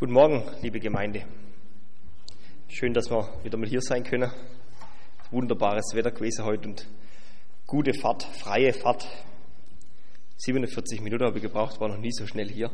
Guten 0.00 0.14
Morgen, 0.14 0.42
liebe 0.62 0.80
Gemeinde. 0.80 1.24
Schön, 2.68 2.94
dass 2.94 3.10
wir 3.10 3.28
wieder 3.44 3.58
mal 3.58 3.68
hier 3.68 3.82
sein 3.82 4.02
können. 4.02 4.30
Wunderbares 5.30 5.92
Wetter 5.92 6.10
gewesen 6.10 6.46
heute 6.46 6.70
und 6.70 6.86
gute 7.66 7.92
Fahrt, 7.92 8.22
freie 8.22 8.72
Fahrt. 8.72 9.06
47 10.38 11.02
Minuten 11.02 11.24
habe 11.24 11.36
ich 11.36 11.42
gebraucht, 11.42 11.78
war 11.82 11.88
noch 11.88 11.98
nie 11.98 12.12
so 12.12 12.26
schnell 12.26 12.48
hier. 12.48 12.70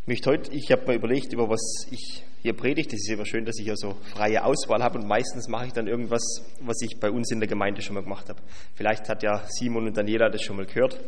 Ich 0.00 0.08
möchte 0.08 0.30
heute, 0.30 0.50
ich 0.50 0.72
habe 0.72 0.86
mir 0.86 0.94
überlegt, 0.94 1.34
über 1.34 1.50
was 1.50 1.86
ich 1.90 2.24
hier 2.40 2.54
predige. 2.54 2.96
Es 2.96 3.02
ist 3.02 3.10
immer 3.10 3.26
schön, 3.26 3.44
dass 3.44 3.58
ich 3.58 3.66
ja 3.66 3.76
so 3.76 3.92
freie 4.14 4.42
Auswahl 4.42 4.82
habe 4.82 4.98
und 4.98 5.06
meistens 5.06 5.48
mache 5.48 5.66
ich 5.66 5.74
dann 5.74 5.86
irgendwas, 5.86 6.22
was 6.62 6.80
ich 6.80 6.98
bei 6.98 7.10
uns 7.10 7.30
in 7.30 7.40
der 7.40 7.48
Gemeinde 7.50 7.82
schon 7.82 7.96
mal 7.96 8.02
gemacht 8.02 8.30
habe. 8.30 8.40
Vielleicht 8.74 9.06
hat 9.10 9.22
ja 9.22 9.44
Simon 9.50 9.88
und 9.88 9.98
Daniela 9.98 10.30
das 10.30 10.40
schon 10.40 10.56
mal 10.56 10.64
gehört. 10.64 10.98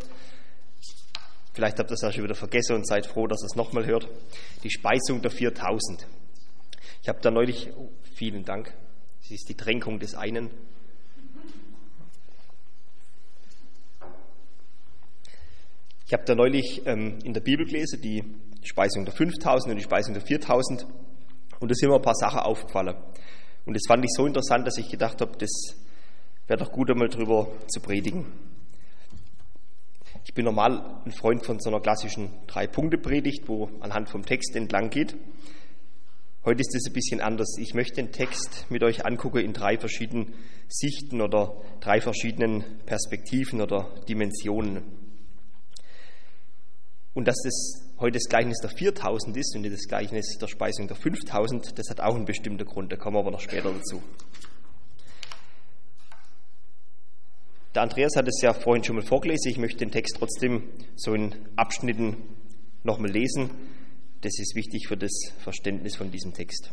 Vielleicht 1.54 1.78
habt 1.78 1.90
ihr 1.90 1.94
es 1.94 2.04
auch 2.04 2.12
schon 2.12 2.24
wieder 2.24 2.34
vergessen 2.34 2.76
und 2.76 2.86
seid 2.86 3.06
froh, 3.06 3.26
dass 3.26 3.42
ihr 3.42 3.46
es 3.46 3.56
nochmal 3.56 3.84
hört. 3.84 4.08
Die 4.62 4.70
Speisung 4.70 5.20
der 5.20 5.30
4000. 5.30 6.06
Ich 7.02 7.08
habe 7.08 7.20
da 7.20 7.30
neulich, 7.30 7.70
oh, 7.76 7.90
vielen 8.14 8.44
Dank, 8.44 8.72
es 9.22 9.32
ist 9.32 9.48
die 9.48 9.54
Tränkung 9.54 9.98
des 9.98 10.14
einen. 10.14 10.50
Ich 16.06 16.12
habe 16.12 16.24
da 16.24 16.34
neulich 16.34 16.82
ähm, 16.86 17.18
in 17.24 17.32
der 17.32 17.40
Bibel 17.40 17.66
gelesen, 17.66 18.00
die 18.02 18.22
Speisung 18.62 19.04
der 19.04 19.14
5000 19.14 19.72
und 19.72 19.78
die 19.78 19.84
Speisung 19.84 20.14
der 20.14 20.22
4000. 20.22 20.86
Und 21.60 21.70
da 21.70 21.74
sind 21.74 21.88
mir 21.88 21.96
ein 21.96 22.02
paar 22.02 22.14
Sachen 22.14 22.40
aufgefallen. 22.40 22.96
Und 23.64 23.74
das 23.74 23.82
fand 23.86 24.04
ich 24.04 24.10
so 24.14 24.26
interessant, 24.26 24.66
dass 24.66 24.78
ich 24.78 24.90
gedacht 24.90 25.20
habe, 25.20 25.36
das 25.38 25.50
wäre 26.46 26.58
doch 26.58 26.72
gut, 26.72 26.90
einmal 26.90 27.08
drüber 27.08 27.48
zu 27.68 27.80
predigen. 27.80 28.26
Ich 30.24 30.34
bin 30.34 30.44
normal 30.44 31.02
ein 31.04 31.12
Freund 31.12 31.44
von 31.44 31.58
so 31.58 31.68
einer 31.68 31.80
klassischen 31.80 32.30
Drei-Punkte-Predigt, 32.46 33.48
wo 33.48 33.70
anhand 33.80 34.08
vom 34.08 34.24
Text 34.24 34.54
entlang 34.54 34.88
geht. 34.88 35.16
Heute 36.44 36.60
ist 36.60 36.74
es 36.74 36.86
ein 36.86 36.92
bisschen 36.92 37.20
anders. 37.20 37.56
Ich 37.58 37.74
möchte 37.74 37.96
den 37.96 38.12
Text 38.12 38.66
mit 38.68 38.82
euch 38.82 39.04
angucken 39.04 39.38
in 39.38 39.52
drei 39.52 39.78
verschiedenen 39.78 40.34
Sichten 40.68 41.20
oder 41.20 41.60
drei 41.80 42.00
verschiedenen 42.00 42.64
Perspektiven 42.86 43.60
oder 43.60 43.88
Dimensionen. 44.08 44.82
Und 47.14 47.28
dass 47.28 47.36
das 47.44 47.92
heute 47.98 48.18
das 48.18 48.28
Gleichnis 48.28 48.58
der 48.60 48.70
4000 48.70 49.36
ist 49.36 49.54
und 49.54 49.62
nicht 49.62 49.74
das 49.74 49.86
Gleichnis 49.86 50.38
der 50.40 50.48
Speisung 50.48 50.88
der 50.88 50.96
5000, 50.96 51.78
das 51.78 51.90
hat 51.90 52.00
auch 52.00 52.14
einen 52.14 52.24
bestimmten 52.24 52.64
Grund, 52.64 52.90
da 52.90 52.96
kommen 52.96 53.16
wir 53.16 53.20
aber 53.20 53.32
noch 53.32 53.40
später 53.40 53.72
dazu. 53.72 54.02
Der 57.74 57.82
Andreas 57.82 58.16
hat 58.16 58.28
es 58.28 58.42
ja 58.42 58.52
vorhin 58.52 58.84
schon 58.84 58.96
mal 58.96 59.04
vorgelesen. 59.04 59.50
Ich 59.50 59.56
möchte 59.56 59.78
den 59.78 59.90
Text 59.90 60.16
trotzdem 60.18 60.68
so 60.94 61.14
in 61.14 61.34
Abschnitten 61.56 62.18
nochmal 62.82 63.10
lesen. 63.10 63.48
Das 64.20 64.38
ist 64.38 64.54
wichtig 64.54 64.88
für 64.88 64.98
das 64.98 65.32
Verständnis 65.38 65.96
von 65.96 66.10
diesem 66.10 66.34
Text. 66.34 66.70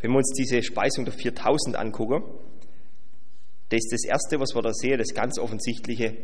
Wenn 0.00 0.10
wir 0.10 0.18
uns 0.18 0.34
diese 0.36 0.62
Speisung 0.62 1.06
der 1.06 1.14
4000 1.14 1.76
angucken, 1.76 2.22
das 3.70 3.78
ist 3.78 3.92
das 3.92 4.04
Erste, 4.04 4.38
was 4.38 4.54
wir 4.54 4.60
da 4.62 4.72
sehen, 4.72 4.98
das 4.98 5.12
ganz 5.14 5.38
Offensichtliche, 5.38 6.16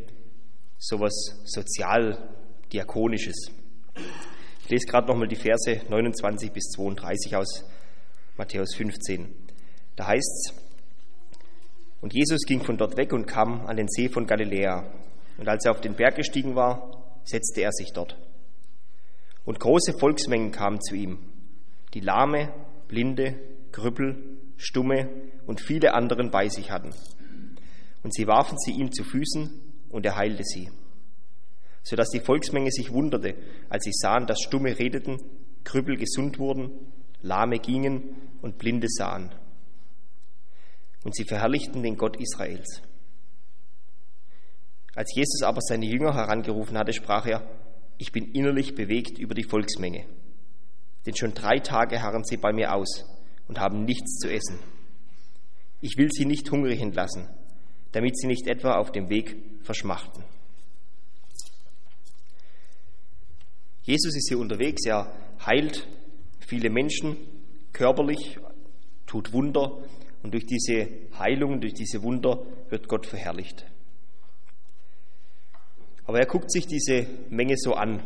sowas 0.78 1.42
sozial-diakonisches. 1.44 3.50
Ich 4.62 4.70
lese 4.70 4.86
gerade 4.86 5.08
nochmal 5.08 5.28
die 5.28 5.36
Verse 5.36 5.80
29 5.88 6.52
bis 6.52 6.70
32 6.70 7.36
aus 7.36 7.64
Matthäus 8.36 8.74
15. 8.74 9.34
Da 9.96 10.06
heißt 10.06 10.22
es, 10.22 10.54
und 12.00 12.12
Jesus 12.12 12.42
ging 12.46 12.62
von 12.62 12.76
dort 12.76 12.96
weg 12.96 13.12
und 13.12 13.26
kam 13.26 13.66
an 13.66 13.76
den 13.76 13.88
See 13.88 14.08
von 14.08 14.26
Galiläa. 14.26 14.84
Und 15.38 15.48
als 15.48 15.64
er 15.64 15.72
auf 15.72 15.80
den 15.80 15.94
Berg 15.94 16.16
gestiegen 16.16 16.54
war, 16.54 17.20
setzte 17.24 17.62
er 17.62 17.72
sich 17.72 17.92
dort. 17.92 18.16
Und 19.44 19.60
große 19.60 19.94
Volksmengen 19.98 20.52
kamen 20.52 20.80
zu 20.80 20.94
ihm, 20.94 21.18
die 21.92 22.00
Lahme, 22.00 22.52
Blinde, 22.88 23.38
Krüppel, 23.72 24.38
Stumme 24.56 25.08
und 25.46 25.60
viele 25.60 25.94
anderen 25.94 26.30
bei 26.30 26.48
sich 26.48 26.70
hatten. 26.70 26.90
Und 28.02 28.14
sie 28.14 28.26
warfen 28.26 28.58
sie 28.58 28.72
ihm 28.72 28.92
zu 28.92 29.04
Füßen, 29.04 29.60
und 29.90 30.04
er 30.04 30.16
heilte 30.16 30.42
sie. 30.42 30.70
Sodass 31.84 32.10
die 32.10 32.20
Volksmenge 32.20 32.70
sich 32.70 32.92
wunderte, 32.92 33.34
als 33.68 33.84
sie 33.84 33.92
sahen, 33.92 34.26
dass 34.26 34.40
Stumme 34.40 34.78
redeten, 34.78 35.18
Krüppel 35.62 35.96
gesund 35.96 36.38
wurden, 36.38 36.70
Lahme 37.22 37.58
gingen 37.58 38.16
und 38.42 38.58
Blinde 38.58 38.88
sahen 38.90 39.30
und 41.04 41.14
sie 41.14 41.24
verherrlichten 41.24 41.82
den 41.82 41.96
Gott 41.96 42.16
Israels. 42.16 42.82
Als 44.94 45.14
Jesus 45.14 45.42
aber 45.42 45.60
seine 45.60 45.86
Jünger 45.86 46.14
herangerufen 46.14 46.78
hatte, 46.78 46.92
sprach 46.92 47.26
er, 47.26 47.46
ich 47.98 48.10
bin 48.10 48.32
innerlich 48.32 48.74
bewegt 48.74 49.18
über 49.18 49.34
die 49.34 49.44
Volksmenge, 49.44 50.06
denn 51.06 51.14
schon 51.16 51.34
drei 51.34 51.58
Tage 51.58 52.02
harren 52.02 52.24
sie 52.24 52.36
bei 52.36 52.52
mir 52.52 52.74
aus 52.74 53.04
und 53.46 53.60
haben 53.60 53.84
nichts 53.84 54.18
zu 54.18 54.32
essen. 54.32 54.58
Ich 55.80 55.96
will 55.98 56.08
sie 56.10 56.24
nicht 56.24 56.50
hungrig 56.50 56.80
entlassen, 56.80 57.28
damit 57.92 58.16
sie 58.18 58.26
nicht 58.26 58.46
etwa 58.46 58.76
auf 58.76 58.90
dem 58.90 59.10
Weg 59.10 59.36
verschmachten. 59.62 60.24
Jesus 63.82 64.16
ist 64.16 64.28
hier 64.28 64.38
unterwegs, 64.38 64.86
er 64.86 65.14
heilt 65.44 65.86
viele 66.40 66.70
Menschen 66.70 67.16
körperlich, 67.72 68.38
tut 69.06 69.32
Wunder, 69.32 69.82
und 70.24 70.32
durch 70.32 70.46
diese 70.46 70.88
Heilung, 71.18 71.60
durch 71.60 71.74
diese 71.74 72.02
Wunder 72.02 72.44
wird 72.70 72.88
Gott 72.88 73.06
verherrlicht. 73.06 73.66
Aber 76.06 76.18
er 76.18 76.24
guckt 76.24 76.50
sich 76.50 76.66
diese 76.66 77.06
Menge 77.28 77.56
so 77.58 77.74
an. 77.74 78.02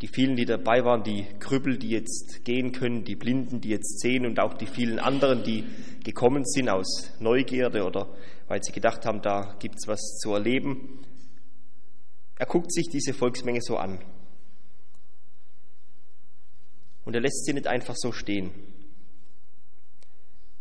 Die 0.00 0.06
vielen, 0.06 0.36
die 0.36 0.44
dabei 0.44 0.84
waren, 0.84 1.02
die 1.02 1.26
Krüppel, 1.40 1.78
die 1.78 1.88
jetzt 1.88 2.44
gehen 2.44 2.70
können, 2.70 3.04
die 3.04 3.16
Blinden, 3.16 3.60
die 3.60 3.70
jetzt 3.70 4.00
sehen 4.00 4.24
und 4.24 4.38
auch 4.38 4.54
die 4.54 4.66
vielen 4.66 5.00
anderen, 5.00 5.42
die 5.42 5.64
gekommen 6.04 6.44
sind 6.44 6.68
aus 6.68 7.10
Neugierde 7.18 7.84
oder 7.84 8.08
weil 8.46 8.62
sie 8.62 8.72
gedacht 8.72 9.06
haben, 9.06 9.20
da 9.20 9.56
gibt 9.58 9.76
es 9.78 9.88
was 9.88 10.00
zu 10.18 10.32
erleben. 10.32 11.04
Er 12.38 12.46
guckt 12.46 12.72
sich 12.72 12.88
diese 12.88 13.14
Volksmenge 13.14 13.62
so 13.62 13.78
an. 13.78 13.98
Und 17.04 17.14
er 17.14 17.20
lässt 17.20 17.44
sie 17.46 17.52
nicht 17.52 17.66
einfach 17.66 17.96
so 17.96 18.12
stehen. 18.12 18.73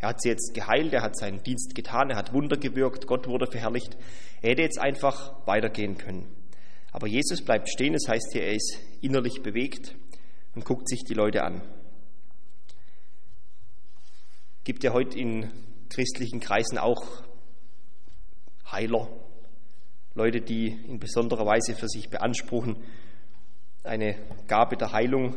Er 0.03 0.09
hat 0.09 0.21
sie 0.21 0.27
jetzt 0.27 0.53
geheilt, 0.53 0.91
er 0.91 1.01
hat 1.01 1.15
seinen 1.15 1.41
Dienst 1.43 1.75
getan, 1.75 2.09
er 2.09 2.17
hat 2.17 2.33
Wunder 2.33 2.57
gewirkt, 2.57 3.07
Gott 3.07 3.25
wurde 3.25 3.47
verherrlicht. 3.47 3.95
Er 4.41 4.49
hätte 4.49 4.61
jetzt 4.61 4.77
einfach 4.77 5.47
weitergehen 5.47 5.97
können. 5.97 6.27
Aber 6.91 7.07
Jesus 7.07 7.41
bleibt 7.41 7.69
stehen, 7.69 7.93
das 7.93 8.09
heißt 8.09 8.33
hier, 8.33 8.43
er 8.43 8.53
ist 8.53 8.79
innerlich 8.99 9.41
bewegt 9.41 9.95
und 10.55 10.65
guckt 10.65 10.89
sich 10.89 11.05
die 11.05 11.13
Leute 11.13 11.43
an. 11.43 11.61
Gibt 14.65 14.83
ja 14.83 14.91
heute 14.91 15.17
in 15.17 15.49
christlichen 15.87 16.41
Kreisen 16.41 16.77
auch 16.77 17.23
Heiler, 18.69 19.07
Leute, 20.15 20.41
die 20.41 20.67
in 20.67 20.99
besonderer 20.99 21.45
Weise 21.45 21.75
für 21.75 21.87
sich 21.87 22.09
beanspruchen, 22.09 22.75
eine 23.85 24.17
Gabe 24.49 24.75
der 24.75 24.91
Heilung 24.91 25.33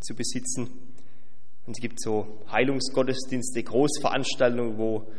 zu 0.00 0.14
besitzen. 0.14 0.85
Und 1.66 1.76
es 1.76 1.80
gibt 1.80 2.00
so 2.00 2.44
Heilungsgottesdienste, 2.50 3.62
Großveranstaltungen, 3.62 4.78
wo 4.78 5.10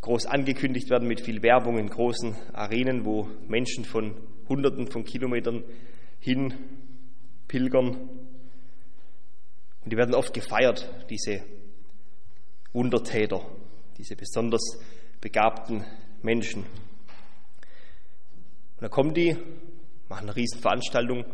groß 0.00 0.26
angekündigt 0.26 0.90
werden 0.90 1.06
mit 1.08 1.20
viel 1.20 1.42
Werbung 1.42 1.78
in 1.78 1.88
großen 1.88 2.34
Arenen, 2.52 3.04
wo 3.04 3.28
Menschen 3.46 3.84
von 3.84 4.14
Hunderten 4.48 4.86
von 4.86 5.04
Kilometern 5.04 5.62
hin 6.20 6.54
pilgern. 7.48 7.96
Und 9.84 9.92
die 9.92 9.96
werden 9.96 10.14
oft 10.14 10.32
gefeiert, 10.32 10.88
diese 11.10 11.42
Wundertäter, 12.72 13.44
diese 13.98 14.16
besonders 14.16 14.78
begabten 15.20 15.84
Menschen. 16.22 16.62
Und 16.64 16.68
dann 18.80 18.90
kommen 18.90 19.14
die, 19.14 19.36
machen 20.08 20.28
eine 20.28 20.36
Riesenveranstaltung, 20.36 21.24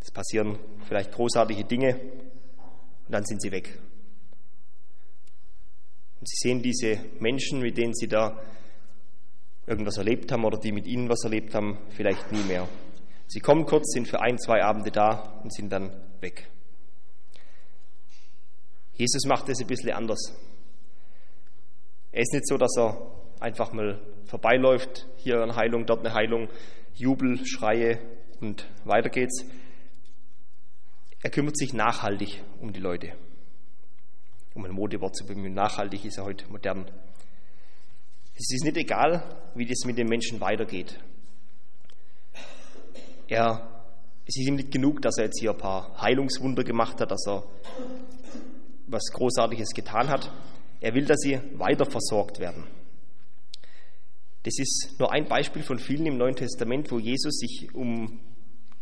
es 0.00 0.10
passieren 0.10 0.58
vielleicht 0.86 1.12
großartige 1.12 1.64
Dinge, 1.64 1.98
und 3.06 3.12
dann 3.12 3.24
sind 3.24 3.42
sie 3.42 3.52
weg. 3.52 3.78
Und 6.20 6.28
sie 6.28 6.48
sehen 6.48 6.62
diese 6.62 6.98
Menschen, 7.20 7.60
mit 7.60 7.76
denen 7.76 7.94
sie 7.94 8.08
da 8.08 8.40
irgendwas 9.66 9.96
erlebt 9.98 10.30
haben 10.32 10.44
oder 10.44 10.58
die 10.58 10.72
mit 10.72 10.86
ihnen 10.86 11.08
was 11.08 11.24
erlebt 11.24 11.54
haben, 11.54 11.78
vielleicht 11.90 12.32
nie 12.32 12.42
mehr. 12.44 12.68
Sie 13.26 13.40
kommen 13.40 13.66
kurz, 13.66 13.92
sind 13.92 14.08
für 14.08 14.20
ein, 14.20 14.38
zwei 14.38 14.62
Abende 14.62 14.90
da 14.90 15.40
und 15.42 15.52
sind 15.52 15.70
dann 15.70 15.90
weg. 16.20 16.48
Jesus 18.94 19.24
macht 19.26 19.48
es 19.48 19.60
ein 19.60 19.66
bisschen 19.66 19.92
anders. 19.92 20.34
Er 22.12 22.22
ist 22.22 22.32
nicht 22.32 22.46
so, 22.46 22.56
dass 22.56 22.76
er 22.76 23.10
einfach 23.40 23.72
mal 23.72 24.00
vorbeiläuft, 24.26 25.06
hier 25.16 25.42
eine 25.42 25.56
Heilung, 25.56 25.84
dort 25.84 26.00
eine 26.00 26.14
Heilung, 26.14 26.48
Jubel, 26.94 27.44
Schreie 27.44 27.98
und 28.40 28.68
weiter 28.84 29.08
geht's, 29.08 29.44
er 31.24 31.30
kümmert 31.30 31.56
sich 31.56 31.72
nachhaltig 31.72 32.42
um 32.60 32.74
die 32.74 32.80
Leute. 32.80 33.12
Um 34.52 34.62
ein 34.66 34.72
Modewort 34.72 35.16
zu 35.16 35.24
bemühen, 35.24 35.54
nachhaltig 35.54 36.04
ist 36.04 36.18
er 36.18 36.24
heute 36.24 36.46
modern. 36.52 36.84
Es 38.34 38.50
ist 38.52 38.62
nicht 38.62 38.76
egal, 38.76 39.24
wie 39.54 39.64
das 39.64 39.86
mit 39.86 39.96
den 39.96 40.06
Menschen 40.06 40.42
weitergeht. 40.42 41.00
Er, 43.26 43.86
es 44.26 44.36
ist 44.36 44.46
ihm 44.46 44.56
nicht 44.56 44.70
genug, 44.70 45.00
dass 45.00 45.16
er 45.16 45.24
jetzt 45.24 45.40
hier 45.40 45.52
ein 45.52 45.56
paar 45.56 45.98
Heilungswunder 45.98 46.62
gemacht 46.62 47.00
hat, 47.00 47.10
dass 47.10 47.26
er 47.26 47.42
was 48.86 49.04
Großartiges 49.10 49.70
getan 49.70 50.08
hat. 50.08 50.30
Er 50.82 50.94
will, 50.94 51.06
dass 51.06 51.20
sie 51.20 51.40
weiter 51.54 51.86
versorgt 51.86 52.38
werden. 52.38 52.64
Das 54.42 54.58
ist 54.58 54.96
nur 54.98 55.10
ein 55.10 55.26
Beispiel 55.26 55.62
von 55.62 55.78
vielen 55.78 56.04
im 56.04 56.18
Neuen 56.18 56.36
Testament, 56.36 56.92
wo 56.92 56.98
Jesus 56.98 57.38
sich 57.38 57.74
um 57.74 58.20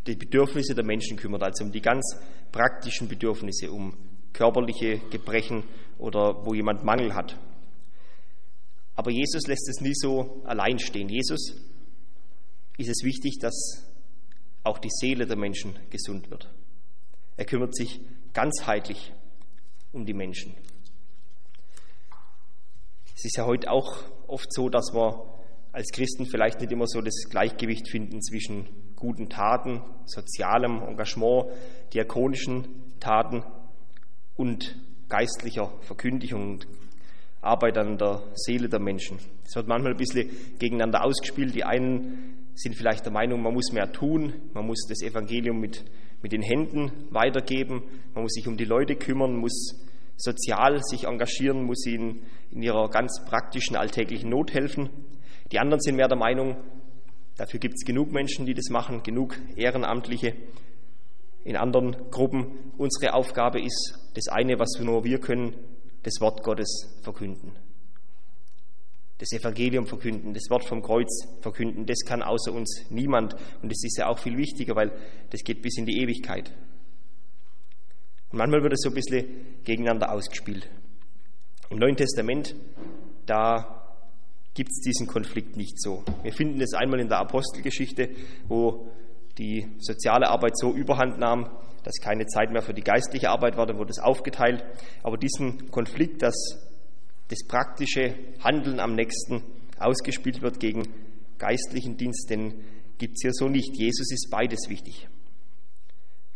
die 0.07 0.15
Bedürfnisse 0.15 0.75
der 0.75 0.83
Menschen 0.83 1.17
kümmert, 1.17 1.43
also 1.43 1.63
um 1.63 1.71
die 1.71 1.81
ganz 1.81 2.17
praktischen 2.51 3.07
Bedürfnisse, 3.07 3.71
um 3.71 3.97
körperliche 4.33 4.99
Gebrechen 5.09 5.63
oder 5.97 6.45
wo 6.45 6.53
jemand 6.53 6.83
Mangel 6.83 7.13
hat. 7.13 7.37
Aber 8.95 9.11
Jesus 9.11 9.47
lässt 9.47 9.67
es 9.69 9.81
nie 9.81 9.93
so 9.95 10.41
allein 10.45 10.79
stehen. 10.79 11.09
Jesus 11.09 11.55
ist 12.77 12.89
es 12.89 13.03
wichtig, 13.03 13.37
dass 13.39 13.87
auch 14.63 14.77
die 14.79 14.89
Seele 14.89 15.25
der 15.25 15.37
Menschen 15.37 15.75
gesund 15.89 16.29
wird. 16.29 16.49
Er 17.37 17.45
kümmert 17.45 17.75
sich 17.75 18.01
ganzheitlich 18.33 19.13
um 19.91 20.05
die 20.05 20.13
Menschen. 20.13 20.55
Es 23.15 23.25
ist 23.25 23.37
ja 23.37 23.45
heute 23.45 23.71
auch 23.71 24.03
oft 24.27 24.51
so, 24.51 24.69
dass 24.69 24.93
wir 24.93 25.32
als 25.73 25.89
Christen 25.91 26.25
vielleicht 26.25 26.61
nicht 26.61 26.71
immer 26.71 26.87
so 26.87 27.01
das 27.01 27.25
Gleichgewicht 27.29 27.89
finden 27.89 28.21
zwischen 28.21 28.67
guten 28.95 29.27
Taten, 29.27 29.81
sozialem 30.05 30.81
Engagement, 30.83 31.47
diakonischen 31.93 32.67
Taten 32.99 33.43
und 34.35 34.77
geistlicher 35.09 35.73
Verkündigung 35.81 36.51
und 36.51 36.67
Arbeit 37.41 37.77
an 37.77 37.97
der 37.97 38.21
Seele 38.35 38.69
der 38.69 38.79
Menschen. 38.79 39.17
Es 39.43 39.55
wird 39.55 39.67
manchmal 39.67 39.93
ein 39.93 39.97
bisschen 39.97 40.29
gegeneinander 40.59 41.03
ausgespielt. 41.03 41.53
Die 41.53 41.65
einen 41.65 42.51
sind 42.53 42.75
vielleicht 42.75 43.05
der 43.05 43.11
Meinung, 43.11 43.41
man 43.41 43.53
muss 43.53 43.71
mehr 43.73 43.91
tun, 43.91 44.33
man 44.53 44.65
muss 44.65 44.85
das 44.87 45.01
Evangelium 45.01 45.59
mit, 45.59 45.83
mit 46.21 46.31
den 46.31 46.43
Händen 46.43 46.91
weitergeben, 47.09 47.83
man 48.13 48.23
muss 48.23 48.33
sich 48.33 48.47
um 48.47 48.57
die 48.57 48.65
Leute 48.65 48.95
kümmern, 48.95 49.35
muss 49.35 49.75
sozial 50.17 50.81
sich 50.83 51.05
engagieren, 51.05 51.63
muss 51.63 51.85
ihnen 51.87 52.21
in 52.51 52.61
ihrer 52.61 52.89
ganz 52.89 53.23
praktischen 53.25 53.75
alltäglichen 53.75 54.29
Not 54.29 54.53
helfen. 54.53 54.89
Die 55.53 55.59
anderen 55.59 55.81
sind 55.81 55.97
mehr 55.97 56.07
der 56.07 56.17
Meinung, 56.17 56.57
dafür 57.37 57.59
gibt 57.59 57.75
es 57.75 57.85
genug 57.85 58.11
Menschen, 58.11 58.47
die 58.47 58.55
das 58.55 58.69
machen, 58.69 59.03
genug 59.03 59.37
Ehrenamtliche 59.55 60.33
in 61.43 61.55
anderen 61.55 62.09
Gruppen. 62.09 62.73
Unsere 62.79 63.13
Aufgabe 63.13 63.61
ist 63.61 63.93
das 64.15 64.29
eine, 64.29 64.57
was 64.57 64.79
nur 64.79 65.03
wir 65.03 65.19
können, 65.19 65.53
das 66.01 66.19
Wort 66.21 66.41
Gottes 66.41 66.99
verkünden. 67.03 67.51
Das 69.19 69.31
Evangelium 69.31 69.85
verkünden, 69.85 70.33
das 70.33 70.49
Wort 70.49 70.65
vom 70.65 70.81
Kreuz 70.81 71.27
verkünden, 71.41 71.85
das 71.85 71.99
kann 72.03 72.23
außer 72.23 72.51
uns 72.51 72.87
niemand. 72.89 73.35
Und 73.61 73.71
das 73.71 73.83
ist 73.83 73.99
ja 73.99 74.07
auch 74.07 74.17
viel 74.17 74.37
wichtiger, 74.37 74.75
weil 74.75 74.91
das 75.29 75.43
geht 75.43 75.61
bis 75.61 75.77
in 75.77 75.85
die 75.85 76.01
Ewigkeit. 76.01 76.51
Und 78.31 78.39
manchmal 78.39 78.63
wird 78.63 78.73
es 78.73 78.81
so 78.81 78.89
ein 78.89 78.95
bisschen 78.95 79.27
gegeneinander 79.63 80.11
ausgespielt. 80.11 80.67
Im 81.69 81.77
Neuen 81.77 81.95
Testament, 81.95 82.55
da 83.27 83.82
gibt 84.53 84.71
es 84.71 84.81
diesen 84.81 85.07
Konflikt 85.07 85.57
nicht 85.57 85.81
so. 85.81 86.03
Wir 86.21 86.33
finden 86.33 86.61
es 86.61 86.73
einmal 86.73 86.99
in 86.99 87.09
der 87.09 87.19
Apostelgeschichte, 87.19 88.09
wo 88.47 88.87
die 89.37 89.67
soziale 89.79 90.29
Arbeit 90.29 90.57
so 90.57 90.73
überhand 90.73 91.17
nahm, 91.17 91.49
dass 91.83 91.99
keine 91.99 92.25
Zeit 92.27 92.51
mehr 92.51 92.61
für 92.61 92.73
die 92.73 92.83
geistliche 92.83 93.29
Arbeit 93.29 93.57
war, 93.57 93.65
dann 93.65 93.77
wurde 93.77 93.91
es 93.91 93.99
aufgeteilt. 93.99 94.63
Aber 95.01 95.17
diesen 95.17 95.69
Konflikt, 95.71 96.21
dass 96.21 96.35
das 97.29 97.47
praktische 97.47 98.15
Handeln 98.43 98.79
am 98.79 98.95
nächsten 98.95 99.41
ausgespielt 99.79 100.41
wird 100.41 100.59
gegen 100.59 100.87
geistlichen 101.39 101.97
Dienst, 101.97 102.29
den 102.29 102.63
gibt 102.97 103.15
es 103.15 103.21
hier 103.23 103.33
so 103.33 103.49
nicht. 103.49 103.75
Jesus 103.75 104.11
ist 104.11 104.29
beides 104.29 104.69
wichtig. 104.69 105.07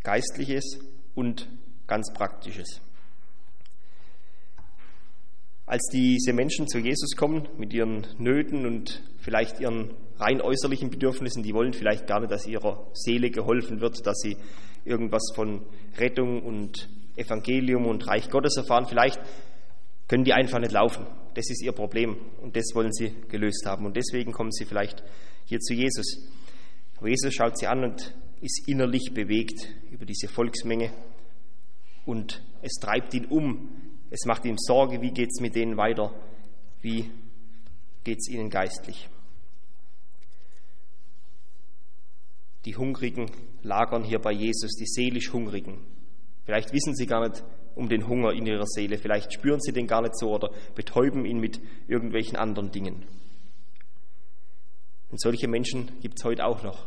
Geistliches 0.03 0.79
und 1.15 1.47
ganz 1.85 2.11
Praktisches. 2.13 2.81
Als 5.67 5.83
diese 5.91 6.31
Menschen 6.31 6.69
zu 6.69 6.79
Jesus 6.79 7.17
kommen 7.17 7.45
mit 7.57 7.73
ihren 7.73 8.07
Nöten 8.17 8.65
und 8.65 9.03
vielleicht 9.19 9.59
ihren 9.59 9.93
rein 10.15 10.39
äußerlichen 10.39 10.89
Bedürfnissen, 10.89 11.43
die 11.43 11.53
wollen 11.53 11.73
vielleicht 11.73 12.07
gar 12.07 12.21
nicht, 12.21 12.31
dass 12.31 12.47
ihrer 12.47 12.87
Seele 12.93 13.29
geholfen 13.31 13.81
wird, 13.81 14.07
dass 14.07 14.17
sie 14.19 14.37
irgendwas 14.85 15.29
von 15.35 15.63
Rettung 15.97 16.41
und 16.41 16.87
Evangelium 17.17 17.85
und 17.85 18.07
Reich 18.07 18.29
Gottes 18.29 18.55
erfahren. 18.55 18.85
Vielleicht 18.87 19.19
können 20.07 20.23
die 20.23 20.31
einfach 20.31 20.59
nicht 20.59 20.71
laufen. 20.71 21.05
Das 21.33 21.49
ist 21.49 21.61
ihr 21.61 21.73
Problem 21.73 22.15
und 22.41 22.55
das 22.55 22.73
wollen 22.73 22.93
sie 22.93 23.13
gelöst 23.27 23.65
haben. 23.65 23.85
Und 23.85 23.97
deswegen 23.97 24.31
kommen 24.31 24.53
sie 24.53 24.63
vielleicht 24.63 25.03
hier 25.43 25.59
zu 25.59 25.73
Jesus. 25.73 26.31
Aber 26.95 27.09
Jesus 27.09 27.33
schaut 27.33 27.59
sie 27.59 27.67
an 27.67 27.83
und 27.83 28.15
ist 28.39 28.69
innerlich 28.69 29.11
bewegt 29.13 29.67
über 29.91 30.05
diese 30.05 30.29
Volksmenge 30.29 30.91
und 32.05 32.41
es 32.61 32.79
treibt 32.79 33.13
ihn 33.13 33.25
um, 33.25 33.69
es 34.09 34.25
macht 34.25 34.45
ihm 34.45 34.57
Sorge, 34.57 35.01
wie 35.01 35.12
geht 35.12 35.30
es 35.31 35.42
mit 35.42 35.56
denen 35.56 35.77
weiter, 35.77 36.13
wie 36.81 37.12
geht 38.04 38.19
es 38.19 38.30
ihnen 38.30 38.50
geistlich. 38.50 39.09
Die 42.65 42.75
Hungrigen 42.75 43.31
lagern 43.63 44.04
hier 44.04 44.19
bei 44.19 44.31
Jesus, 44.31 44.74
die 44.75 44.86
seelisch 44.86 45.31
Hungrigen. 45.31 45.86
Vielleicht 46.45 46.74
wissen 46.74 46.95
sie 46.95 47.06
gar 47.06 47.27
nicht 47.27 47.44
um 47.75 47.89
den 47.89 48.07
Hunger 48.07 48.33
in 48.33 48.45
ihrer 48.45 48.65
Seele, 48.65 48.98
vielleicht 48.98 49.33
spüren 49.33 49.59
sie 49.59 49.71
den 49.71 49.88
gar 49.88 50.01
nicht 50.01 50.18
so 50.18 50.31
oder 50.31 50.51
betäuben 50.74 51.25
ihn 51.25 51.39
mit 51.39 51.62
irgendwelchen 51.88 52.38
anderen 52.38 52.71
Dingen. 52.71 53.06
Und 55.10 55.21
solche 55.21 55.48
Menschen 55.48 55.92
gibt 56.01 56.18
es 56.18 56.25
heute 56.25 56.45
auch 56.45 56.63
noch, 56.63 56.86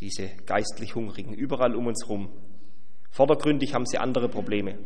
diese 0.00 0.28
geistlich 0.46 0.94
Hungrigen, 0.94 1.34
überall 1.34 1.76
um 1.76 1.86
uns 1.86 2.04
herum. 2.04 2.30
Vordergründig 3.10 3.74
haben 3.74 3.86
sie 3.86 3.98
andere 3.98 4.28
Probleme. 4.28 4.78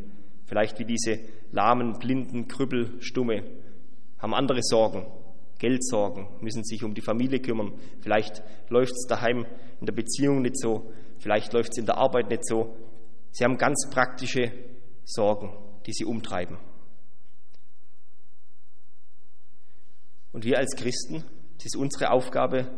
Vielleicht 0.46 0.78
wie 0.78 0.84
diese 0.84 1.19
lahmen, 1.50 1.98
blinden, 1.98 2.48
Krüppel, 2.48 3.00
Stumme, 3.00 3.43
haben 4.19 4.34
andere 4.34 4.62
Sorgen, 4.62 5.06
Geldsorgen, 5.58 6.28
müssen 6.40 6.64
sich 6.64 6.84
um 6.84 6.94
die 6.94 7.02
Familie 7.02 7.40
kümmern. 7.40 7.72
Vielleicht 8.00 8.43
läuft 8.69 8.93
es 8.93 9.06
daheim 9.08 9.46
in 9.81 9.87
der 9.87 9.94
Beziehung 9.94 10.43
nicht 10.43 10.58
so, 10.58 10.93
vielleicht 11.19 11.52
läuft 11.52 11.72
es 11.72 11.78
in 11.78 11.87
der 11.87 11.98
Arbeit 11.98 12.31
nicht 12.31 12.46
so. 12.46 12.76
Sie 13.32 13.44
haben 13.44 13.58
ganz 13.58 13.88
praktische 13.90 14.52
Sorgen, 15.04 15.52
die 15.87 15.93
sie 15.93 16.04
umtreiben. 16.04 16.58
Und 20.32 20.44
wir 20.44 20.58
als 20.58 20.76
Christen, 20.76 21.25
es 21.58 21.66
ist 21.66 21.76
unsere 21.76 22.10
Aufgabe, 22.10 22.70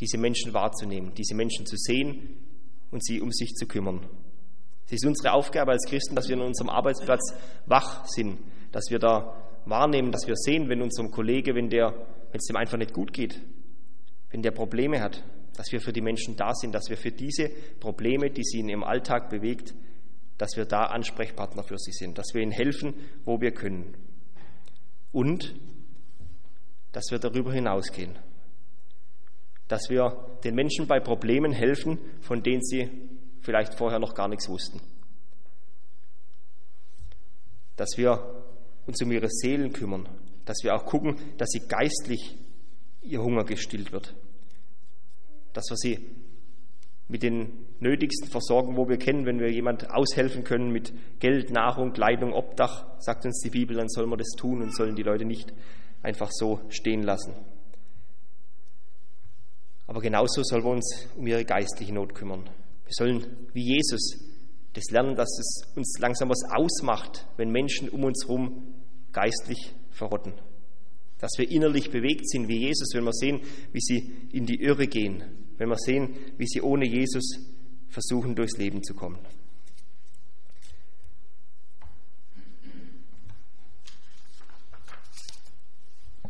diese 0.00 0.18
Menschen 0.18 0.52
wahrzunehmen, 0.52 1.14
diese 1.14 1.34
Menschen 1.34 1.66
zu 1.66 1.76
sehen 1.76 2.36
und 2.90 3.04
sie 3.04 3.20
um 3.20 3.30
sich 3.32 3.54
zu 3.54 3.66
kümmern. 3.66 4.06
Es 4.88 5.02
ist 5.02 5.06
unsere 5.06 5.34
Aufgabe 5.34 5.72
als 5.72 5.84
Christen, 5.86 6.14
dass 6.14 6.28
wir 6.28 6.36
in 6.36 6.42
unserem 6.42 6.70
Arbeitsplatz 6.70 7.34
wach 7.66 8.06
sind, 8.06 8.38
dass 8.72 8.84
wir 8.90 8.98
da 8.98 9.36
wahrnehmen, 9.66 10.12
dass 10.12 10.26
wir 10.26 10.34
sehen, 10.34 10.68
wenn 10.70 10.80
unserem 10.80 11.10
Kollege, 11.10 11.54
wenn 11.54 11.68
der, 11.68 11.92
wenn 12.30 12.38
es 12.38 12.46
dem 12.46 12.56
einfach 12.56 12.78
nicht 12.78 12.94
gut 12.94 13.12
geht, 13.12 13.40
wenn 14.30 14.40
der 14.40 14.50
Probleme 14.50 15.02
hat, 15.02 15.22
dass 15.56 15.72
wir 15.72 15.80
für 15.80 15.92
die 15.92 16.00
Menschen 16.00 16.36
da 16.36 16.54
sind, 16.54 16.74
dass 16.74 16.88
wir 16.88 16.96
für 16.96 17.12
diese 17.12 17.50
Probleme, 17.80 18.30
die 18.30 18.44
sie 18.44 18.60
in 18.60 18.68
ihrem 18.70 18.84
Alltag 18.84 19.28
bewegt, 19.28 19.74
dass 20.38 20.56
wir 20.56 20.64
da 20.64 20.84
Ansprechpartner 20.84 21.64
für 21.64 21.78
sie 21.78 21.92
sind, 21.92 22.16
dass 22.16 22.32
wir 22.32 22.40
ihnen 22.40 22.52
helfen, 22.52 22.94
wo 23.24 23.40
wir 23.40 23.52
können. 23.52 23.94
Und 25.12 25.54
dass 26.92 27.10
wir 27.10 27.18
darüber 27.18 27.52
hinausgehen, 27.52 28.18
dass 29.66 29.90
wir 29.90 30.38
den 30.44 30.54
Menschen 30.54 30.86
bei 30.86 31.00
Problemen 31.00 31.52
helfen, 31.52 31.98
von 32.20 32.42
denen 32.42 32.62
sie 32.62 32.88
vielleicht 33.40 33.74
vorher 33.74 33.98
noch 33.98 34.14
gar 34.14 34.28
nichts 34.28 34.48
wussten. 34.48 34.80
Dass 37.76 37.96
wir 37.96 38.44
uns 38.86 39.02
um 39.02 39.12
ihre 39.12 39.28
Seelen 39.28 39.72
kümmern, 39.72 40.08
dass 40.44 40.58
wir 40.62 40.74
auch 40.74 40.86
gucken, 40.86 41.16
dass 41.36 41.50
sie 41.50 41.68
geistlich 41.68 42.38
ihr 43.02 43.22
Hunger 43.22 43.44
gestillt 43.44 43.92
wird, 43.92 44.14
dass 45.52 45.66
wir 45.70 45.76
sie 45.76 46.06
mit 47.08 47.22
den 47.22 47.66
nötigsten 47.80 48.28
versorgen, 48.28 48.76
wo 48.76 48.88
wir 48.88 48.98
kennen, 48.98 49.24
wenn 49.24 49.40
wir 49.40 49.50
jemand 49.50 49.90
aushelfen 49.90 50.44
können 50.44 50.70
mit 50.70 50.92
Geld, 51.20 51.50
Nahrung, 51.50 51.92
Kleidung, 51.92 52.32
Obdach, 52.32 52.86
sagt 53.00 53.24
uns 53.24 53.40
die 53.40 53.50
Bibel, 53.50 53.76
dann 53.76 53.88
sollen 53.88 54.10
wir 54.10 54.16
das 54.18 54.30
tun 54.36 54.60
und 54.60 54.74
sollen 54.74 54.94
die 54.94 55.02
Leute 55.02 55.24
nicht 55.24 55.52
einfach 56.02 56.30
so 56.30 56.60
stehen 56.68 57.02
lassen. 57.02 57.34
Aber 59.86 60.02
genauso 60.02 60.42
sollen 60.42 60.64
wir 60.64 60.70
uns 60.70 61.08
um 61.16 61.26
ihre 61.26 61.46
geistliche 61.46 61.94
Not 61.94 62.14
kümmern. 62.14 62.48
Wir 62.88 62.94
sollen 62.94 63.26
wie 63.52 63.74
Jesus 63.74 64.18
das 64.72 64.90
lernen, 64.90 65.14
dass 65.14 65.28
es 65.38 65.76
uns 65.76 65.98
langsam 65.98 66.30
was 66.30 66.42
ausmacht, 66.50 67.26
wenn 67.36 67.50
Menschen 67.50 67.90
um 67.90 68.04
uns 68.04 68.24
herum 68.26 68.62
geistlich 69.12 69.74
verrotten. 69.90 70.32
Dass 71.18 71.32
wir 71.36 71.50
innerlich 71.50 71.90
bewegt 71.90 72.26
sind 72.30 72.48
wie 72.48 72.56
Jesus, 72.56 72.94
wenn 72.94 73.04
wir 73.04 73.12
sehen, 73.12 73.40
wie 73.72 73.80
sie 73.80 74.10
in 74.32 74.46
die 74.46 74.62
Irre 74.62 74.86
gehen, 74.86 75.22
wenn 75.58 75.68
wir 75.68 75.76
sehen, 75.76 76.16
wie 76.38 76.46
sie 76.46 76.62
ohne 76.62 76.86
Jesus 76.86 77.38
versuchen, 77.90 78.34
durchs 78.34 78.56
Leben 78.56 78.82
zu 78.82 78.94
kommen. 78.94 79.18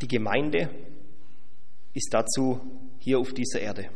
Die 0.02 0.08
Gemeinde 0.08 0.70
ist 1.94 2.12
dazu 2.12 2.60
hier 2.98 3.20
auf 3.20 3.32
dieser 3.32 3.60
Erde. 3.60 3.90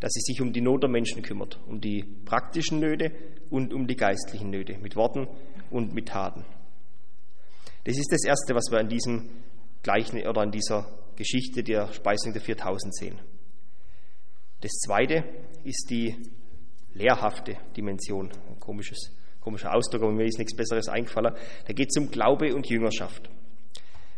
Dass 0.00 0.12
sie 0.12 0.20
sich 0.20 0.40
um 0.40 0.52
die 0.52 0.60
Not 0.60 0.82
der 0.82 0.90
Menschen 0.90 1.22
kümmert, 1.22 1.58
um 1.66 1.80
die 1.80 2.04
praktischen 2.24 2.78
Nöte 2.80 3.12
und 3.50 3.72
um 3.72 3.86
die 3.86 3.96
geistlichen 3.96 4.50
Nöte, 4.50 4.78
mit 4.78 4.96
Worten 4.96 5.26
und 5.70 5.92
mit 5.94 6.08
Taten. 6.08 6.44
Das 7.84 7.96
ist 7.96 8.12
das 8.12 8.24
Erste, 8.24 8.54
was 8.54 8.70
wir 8.70 8.78
an 8.78 8.88
diesem 8.88 9.30
Gleichnis 9.82 10.26
oder 10.26 10.42
an 10.42 10.50
dieser 10.50 10.86
Geschichte 11.16 11.62
der 11.62 11.92
Speisung 11.92 12.32
der 12.32 12.42
4000 12.42 12.94
sehen. 12.94 13.18
Das 14.60 14.72
Zweite 14.72 15.24
ist 15.64 15.88
die 15.90 16.16
lehrhafte 16.94 17.56
Dimension. 17.76 18.30
Ein 18.48 18.60
komisches, 18.60 19.12
komischer 19.40 19.74
Ausdruck, 19.74 20.02
aber 20.02 20.12
mir 20.12 20.26
ist 20.26 20.38
nichts 20.38 20.54
Besseres 20.54 20.88
eingefallen. 20.88 21.34
Da 21.66 21.72
geht 21.72 21.88
es 21.90 22.00
um 22.00 22.10
Glaube 22.10 22.54
und 22.54 22.68
Jüngerschaft. 22.68 23.30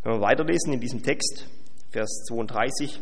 Wenn 0.02 0.14
wir 0.14 0.20
weiterlesen 0.20 0.72
in 0.72 0.80
diesem 0.80 1.02
Text, 1.02 1.46
Vers 1.90 2.24
32, 2.28 3.00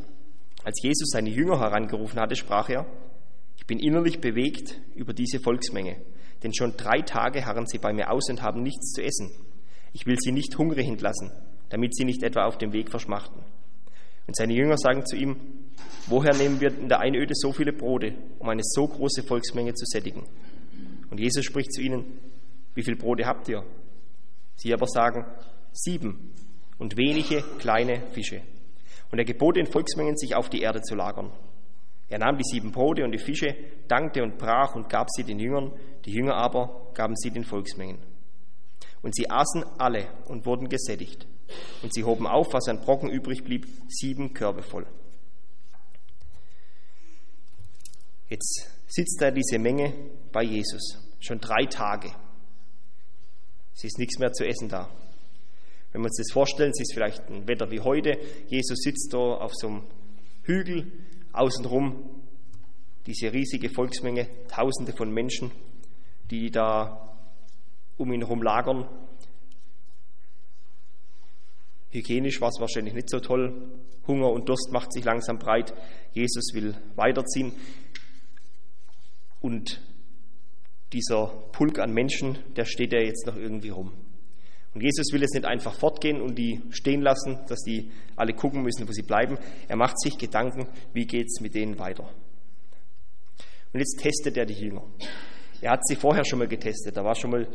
als 0.68 0.82
Jesus 0.82 1.08
seine 1.08 1.30
Jünger 1.30 1.60
herangerufen 1.60 2.20
hatte, 2.20 2.37
sprach 2.37 2.68
er, 2.68 2.84
ich 3.56 3.66
bin 3.66 3.78
innerlich 3.78 4.20
bewegt 4.20 4.78
über 4.94 5.14
diese 5.14 5.40
Volksmenge, 5.40 5.96
denn 6.42 6.52
schon 6.52 6.76
drei 6.76 7.00
Tage 7.00 7.46
harren 7.46 7.66
sie 7.66 7.78
bei 7.78 7.94
mir 7.94 8.10
aus 8.10 8.28
und 8.28 8.42
haben 8.42 8.62
nichts 8.62 8.92
zu 8.92 9.02
essen. 9.02 9.30
Ich 9.94 10.04
will 10.04 10.18
sie 10.20 10.30
nicht 10.30 10.58
hungrig 10.58 10.87
entlassen, 10.87 11.32
damit 11.70 11.96
sie 11.96 12.04
nicht 12.04 12.22
etwa 12.22 12.44
auf 12.44 12.58
dem 12.58 12.75
Weg 12.75 12.90
verschmachten. 12.90 13.40
Und 14.26 14.37
seine 14.37 14.52
Jünger 14.52 14.76
sagen 14.76 15.06
zu 15.06 15.16
ihm, 15.16 15.37
woher 16.06 16.34
nehmen 16.34 16.60
wir 16.60 16.68
in 16.78 16.90
der 16.90 17.00
Einöde 17.00 17.32
so 17.34 17.50
viele 17.50 17.72
Brote, 17.72 18.12
um 18.38 18.50
eine 18.50 18.62
so 18.62 18.87
große 18.87 19.22
Volksmenge 19.22 19.72
zu 19.72 19.87
sättigen? 19.87 20.26
Und 21.10 21.18
Jesus 21.18 21.46
spricht 21.46 21.72
zu 21.72 21.80
ihnen, 21.80 22.04
wie 22.75 22.82
viele 22.82 22.98
Brote 22.98 23.25
habt 23.25 23.48
ihr? 23.48 23.64
Sie 24.56 24.75
aber 24.75 24.87
sagen, 24.87 25.25
sieben 25.72 26.34
und 26.76 26.98
wenige 26.98 27.42
kleine 27.58 28.02
Fische. 28.12 28.42
Und 29.11 29.19
er 29.19 29.25
gebot 29.25 29.57
den 29.57 29.67
Volksmengen, 29.67 30.17
sich 30.17 30.35
auf 30.35 30.49
die 30.49 30.61
Erde 30.61 30.83
zu 30.83 30.95
lagern. 30.95 31.33
Er 32.09 32.19
nahm 32.19 32.38
die 32.38 32.45
sieben 32.45 32.73
Brote 32.73 33.05
und 33.05 33.12
die 33.12 33.19
Fische, 33.19 33.55
dankte 33.87 34.23
und 34.23 34.38
brach 34.38 34.75
und 34.75 34.88
gab 34.88 35.09
sie 35.11 35.25
den 35.25 35.38
Jüngern, 35.38 35.73
die 36.05 36.12
Jünger 36.12 36.37
aber 36.37 36.91
gaben 36.95 37.17
sie 37.17 37.31
den 37.31 37.45
Volksmengen. 37.45 37.99
Und 39.03 39.15
sie 39.15 39.31
aßen 39.31 39.65
alle 39.79 40.09
und 40.27 40.47
wurden 40.47 40.69
gesättigt. 40.69 41.27
Und 41.83 41.95
sie 41.95 42.05
hoben 42.05 42.27
auf, 42.27 42.53
was 42.53 42.69
an 42.69 42.81
Brocken 42.81 43.11
übrig 43.11 43.45
blieb, 43.45 43.67
sieben 43.88 44.35
Körbe 44.35 44.62
voll. 44.62 44.87
Jetzt 48.29 48.71
sitzt 48.87 49.21
da 49.21 49.31
diese 49.31 49.59
Menge 49.59 49.93
bei 50.33 50.43
Jesus, 50.43 50.99
schon 51.21 51.41
drei 51.41 51.65
Tage. 51.67 52.11
Es 53.75 53.85
ist 53.85 53.99
nichts 53.99 54.19
mehr 54.19 54.33
zu 54.33 54.47
essen 54.47 54.69
da. 54.69 54.91
Wenn 55.99 56.05
wir 56.05 56.11
uns 56.11 56.19
das 56.19 56.33
vorstellen, 56.33 56.71
es 56.71 56.81
ist 56.81 56.95
vielleicht 56.95 57.28
ein 57.28 57.49
Wetter 57.49 57.73
wie 57.73 57.81
heute. 57.81 58.21
Jesus 58.47 58.78
sitzt 58.85 59.12
da 59.12 59.19
auf 59.19 59.50
so 59.52 59.67
einem 59.67 59.83
Hügel, 60.45 60.93
außenrum 61.33 62.09
diese 63.05 63.33
riesige 63.33 63.69
Volksmenge, 63.69 64.28
Tausende 64.47 64.93
von 64.93 65.12
Menschen, 65.12 65.50
die 66.31 66.52
da 66.52 67.19
um 67.97 68.12
ihn 68.12 68.21
herum 68.21 68.45
lagern. 68.45 68.88
Hygienisch 71.90 72.40
war 72.40 72.50
es 72.50 72.61
wahrscheinlich 72.61 72.95
nicht 72.95 73.11
so 73.11 73.19
toll. 73.19 73.61
Hunger 74.07 74.31
und 74.31 74.49
Durst 74.49 74.71
macht 74.71 74.93
sich 74.93 75.05
langsam 75.05 75.40
breit. 75.40 75.75
Jesus 76.12 76.55
will 76.55 76.76
weiterziehen. 76.95 77.55
Und 79.40 79.81
dieser 80.93 81.26
Pulk 81.50 81.81
an 81.81 81.93
Menschen, 81.93 82.38
der 82.55 82.67
steht 82.67 82.93
ja 82.93 83.00
jetzt 83.00 83.26
noch 83.26 83.35
irgendwie 83.35 83.71
rum. 83.71 83.90
Und 84.78 84.85
Jesus 84.85 85.12
will 85.12 85.23
jetzt 85.23 85.35
nicht 85.35 85.44
einfach 85.44 85.75
fortgehen 85.75 86.20
und 86.20 86.38
die 86.38 86.62
stehen 86.70 87.02
lassen, 87.02 87.40
dass 87.49 87.58
die 87.62 87.90
alle 88.14 88.32
gucken 88.32 88.62
müssen, 88.62 88.87
wo 88.87 88.92
sie 88.92 89.02
bleiben. 89.02 89.37
Er 89.66 89.75
macht 89.75 89.99
sich 89.99 90.16
Gedanken, 90.16 90.68
wie 90.92 91.04
geht 91.04 91.26
es 91.26 91.40
mit 91.40 91.56
denen 91.56 91.80
weiter. 91.80 92.08
Und 93.73 93.80
jetzt 93.80 93.99
testet 94.00 94.37
er 94.37 94.47
die 94.47 94.54
Jünger. 94.54 94.85
Er 95.61 95.73
hat 95.73 95.85
sie 95.85 95.97
vorher 95.97 96.25
schon 96.25 96.38
mal 96.38 96.47
getestet. 96.47 96.97
Da 96.97 97.02
war 97.02 97.16
schon 97.16 97.32
mal 97.32 97.49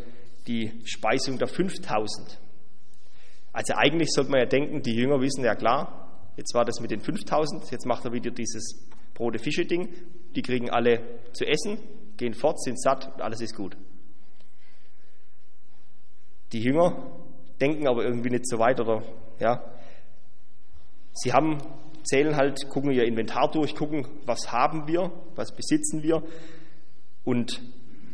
die 0.47 0.73
Speisung 0.83 1.37
der 1.37 1.47
5000. 1.47 2.41
Also 3.53 3.73
eigentlich 3.77 4.09
sollte 4.11 4.29
man 4.29 4.41
ja 4.41 4.45
denken, 4.45 4.81
die 4.81 4.93
Jünger 4.93 5.21
wissen 5.21 5.45
ja 5.45 5.55
klar, 5.55 6.27
jetzt 6.35 6.53
war 6.53 6.65
das 6.65 6.81
mit 6.81 6.91
den 6.91 6.99
5000, 6.99 7.71
jetzt 7.71 7.85
macht 7.85 8.03
er 8.03 8.11
wieder 8.11 8.31
dieses 8.31 8.85
Brote-Fische-Ding. 9.13 9.93
Die 10.35 10.41
kriegen 10.41 10.69
alle 10.69 10.99
zu 11.31 11.45
essen, 11.45 11.77
gehen 12.17 12.33
fort, 12.33 12.61
sind 12.61 12.81
satt 12.81 13.13
und 13.13 13.21
alles 13.21 13.39
ist 13.39 13.55
gut. 13.55 13.77
Die 16.53 16.61
Jünger 16.61 17.11
denken 17.59 17.87
aber 17.87 18.03
irgendwie 18.03 18.29
nicht 18.29 18.47
so 18.47 18.59
weit 18.59 18.79
oder 18.79 19.03
ja. 19.39 19.63
Sie 21.13 21.33
haben, 21.33 21.57
zählen 22.03 22.35
halt, 22.35 22.69
gucken 22.69 22.91
ihr 22.91 23.05
Inventar 23.05 23.51
durch, 23.51 23.75
gucken, 23.75 24.07
was 24.25 24.51
haben 24.51 24.87
wir, 24.87 25.11
was 25.35 25.55
besitzen 25.55 26.03
wir 26.03 26.23
und 27.23 27.61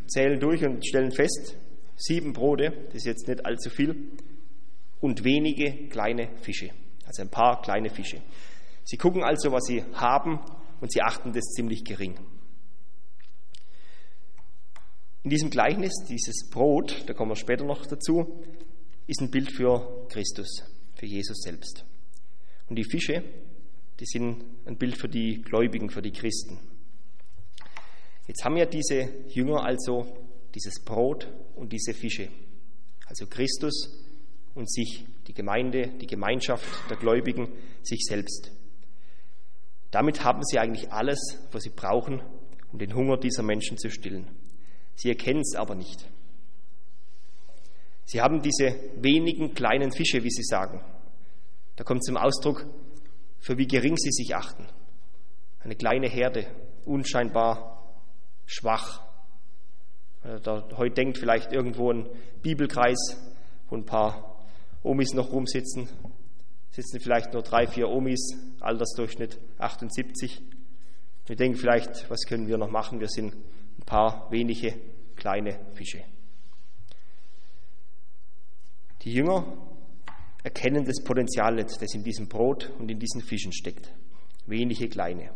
zählen 0.07 0.39
durch 0.39 0.65
und 0.65 0.85
stellen 0.85 1.11
fest, 1.11 1.57
sieben 1.95 2.33
Brote, 2.33 2.71
das 2.87 2.95
ist 2.95 3.05
jetzt 3.05 3.27
nicht 3.27 3.45
allzu 3.45 3.69
viel, 3.69 3.95
und 5.01 5.23
wenige 5.23 5.87
kleine 5.87 6.29
Fische, 6.41 6.71
also 7.05 7.21
ein 7.21 7.29
paar 7.29 7.61
kleine 7.61 7.89
Fische. 7.89 8.21
Sie 8.83 8.97
gucken 8.97 9.23
also, 9.23 9.51
was 9.51 9.65
sie 9.65 9.83
haben 9.93 10.39
und 10.81 10.91
sie 10.91 11.01
achten 11.01 11.31
das 11.31 11.45
ziemlich 11.55 11.83
gering. 11.85 12.15
In 15.23 15.29
diesem 15.29 15.49
Gleichnis, 15.49 15.91
dieses 16.07 16.49
Brot, 16.49 17.03
da 17.07 17.13
kommen 17.13 17.31
wir 17.31 17.35
später 17.35 17.65
noch 17.65 17.85
dazu, 17.85 18.41
ist 19.05 19.21
ein 19.21 19.31
Bild 19.31 19.51
für 19.51 20.07
Christus, 20.09 20.63
für 20.95 21.05
Jesus 21.05 21.41
selbst. 21.41 21.83
Und 22.69 22.77
die 22.77 22.85
Fische, 22.85 23.23
die 23.99 24.05
sind 24.05 24.45
ein 24.65 24.77
Bild 24.77 24.97
für 24.97 25.09
die 25.09 25.41
Gläubigen, 25.41 25.89
für 25.89 26.01
die 26.01 26.11
Christen. 26.11 26.59
Jetzt 28.27 28.45
haben 28.45 28.55
ja 28.55 28.65
diese 28.65 29.09
Jünger 29.27 29.63
also 29.63 30.07
dieses 30.55 30.83
Brot 30.83 31.27
und 31.55 31.73
diese 31.73 31.93
Fische, 31.93 32.29
also 33.07 33.25
Christus 33.27 34.05
und 34.55 34.71
sich, 34.71 35.05
die 35.27 35.33
Gemeinde, 35.33 35.89
die 35.99 36.07
Gemeinschaft 36.07 36.65
der 36.89 36.97
Gläubigen, 36.97 37.49
sich 37.83 38.05
selbst. 38.07 38.51
Damit 39.91 40.23
haben 40.23 40.43
sie 40.43 40.59
eigentlich 40.59 40.91
alles, 40.91 41.39
was 41.51 41.63
sie 41.63 41.71
brauchen, 41.71 42.21
um 42.71 42.79
den 42.79 42.93
Hunger 42.93 43.17
dieser 43.17 43.43
Menschen 43.43 43.77
zu 43.77 43.89
stillen. 43.89 44.27
Sie 44.99 45.07
erkennen 45.07 45.39
es 45.39 45.55
aber 45.55 45.75
nicht. 45.75 46.05
Sie 48.03 48.19
haben 48.19 48.41
diese 48.41 48.75
wenigen 48.97 49.53
kleinen 49.53 49.93
Fische, 49.93 50.25
wie 50.25 50.29
sie 50.29 50.43
sagen. 50.43 50.81
Da 51.77 51.85
kommt 51.85 52.03
zum 52.03 52.17
Ausdruck, 52.17 52.65
für 53.39 53.57
wie 53.57 53.65
gering 53.65 53.95
sie 53.95 54.11
sich 54.11 54.35
achten. 54.35 54.67
Eine 55.61 55.77
kleine 55.77 56.09
Herde, 56.09 56.47
unscheinbar 56.83 57.81
schwach. 58.45 59.01
Da, 60.43 60.67
heute 60.75 60.95
denkt 60.95 61.17
vielleicht 61.17 61.53
irgendwo 61.53 61.93
ein 61.93 62.09
Bibelkreis, 62.41 63.17
wo 63.69 63.77
ein 63.77 63.85
paar 63.85 64.43
Omis 64.83 65.13
noch 65.13 65.31
rumsitzen. 65.31 65.87
Sitzen 66.71 66.99
vielleicht 66.99 67.31
nur 67.31 67.43
drei, 67.43 67.67
vier 67.67 67.87
Omis, 67.87 68.35
Altersdurchschnitt 68.59 69.39
78. 69.59 70.41
Wir 71.25 71.37
denken 71.37 71.57
vielleicht, 71.57 72.09
was 72.09 72.25
können 72.27 72.49
wir 72.49 72.57
noch 72.57 72.69
machen? 72.69 72.99
Wir 72.99 73.07
sind 73.07 73.33
paar 73.89 74.31
wenige 74.31 74.75
kleine 75.15 75.59
Fische. 75.73 76.03
Die 79.01 79.11
Jünger 79.11 79.45
erkennen 80.43 80.85
das 80.85 81.03
Potenzial 81.03 81.55
das 81.57 81.93
in 81.93 82.03
diesem 82.03 82.27
Brot 82.29 82.71
und 82.77 82.89
in 82.89 82.99
diesen 82.99 83.21
Fischen 83.21 83.51
steckt. 83.51 83.91
Wenige 84.45 84.87
kleine. 84.87 85.31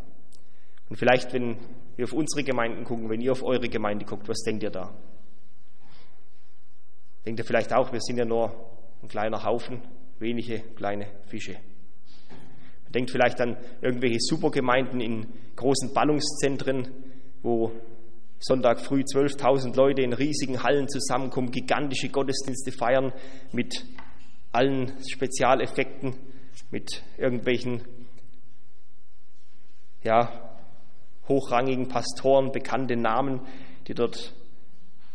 Und 0.88 0.96
vielleicht, 0.96 1.32
wenn 1.32 1.56
wir 1.96 2.04
auf 2.04 2.12
unsere 2.12 2.44
Gemeinden 2.44 2.84
gucken, 2.84 3.10
wenn 3.10 3.20
ihr 3.20 3.32
auf 3.32 3.42
eure 3.42 3.68
Gemeinde 3.68 4.04
guckt, 4.04 4.28
was 4.28 4.42
denkt 4.42 4.62
ihr 4.62 4.70
da? 4.70 4.94
Denkt 7.26 7.40
ihr 7.40 7.44
vielleicht 7.44 7.72
auch, 7.72 7.92
wir 7.92 8.00
sind 8.00 8.18
ja 8.18 8.24
nur 8.24 8.54
ein 9.02 9.08
kleiner 9.08 9.42
Haufen, 9.44 9.82
wenige 10.18 10.60
kleine 10.76 11.06
Fische. 11.26 11.56
Denkt 12.90 13.10
vielleicht 13.10 13.40
an 13.40 13.56
irgendwelche 13.80 14.18
Supergemeinden 14.20 15.00
in 15.00 15.26
großen 15.56 15.92
Ballungszentren, 15.92 16.88
wo 17.42 17.72
Sonntag 18.46 18.78
früh 18.78 19.00
12.000 19.00 19.74
Leute 19.74 20.02
in 20.02 20.12
riesigen 20.12 20.62
Hallen 20.62 20.86
zusammenkommen, 20.86 21.50
gigantische 21.50 22.10
Gottesdienste 22.10 22.72
feiern 22.72 23.10
mit 23.52 23.86
allen 24.52 24.92
Spezialeffekten, 25.10 26.14
mit 26.70 27.02
irgendwelchen 27.16 27.80
ja, 30.02 30.58
hochrangigen 31.26 31.88
Pastoren, 31.88 32.52
bekannte 32.52 32.96
Namen, 32.96 33.40
die 33.86 33.94
dort 33.94 34.34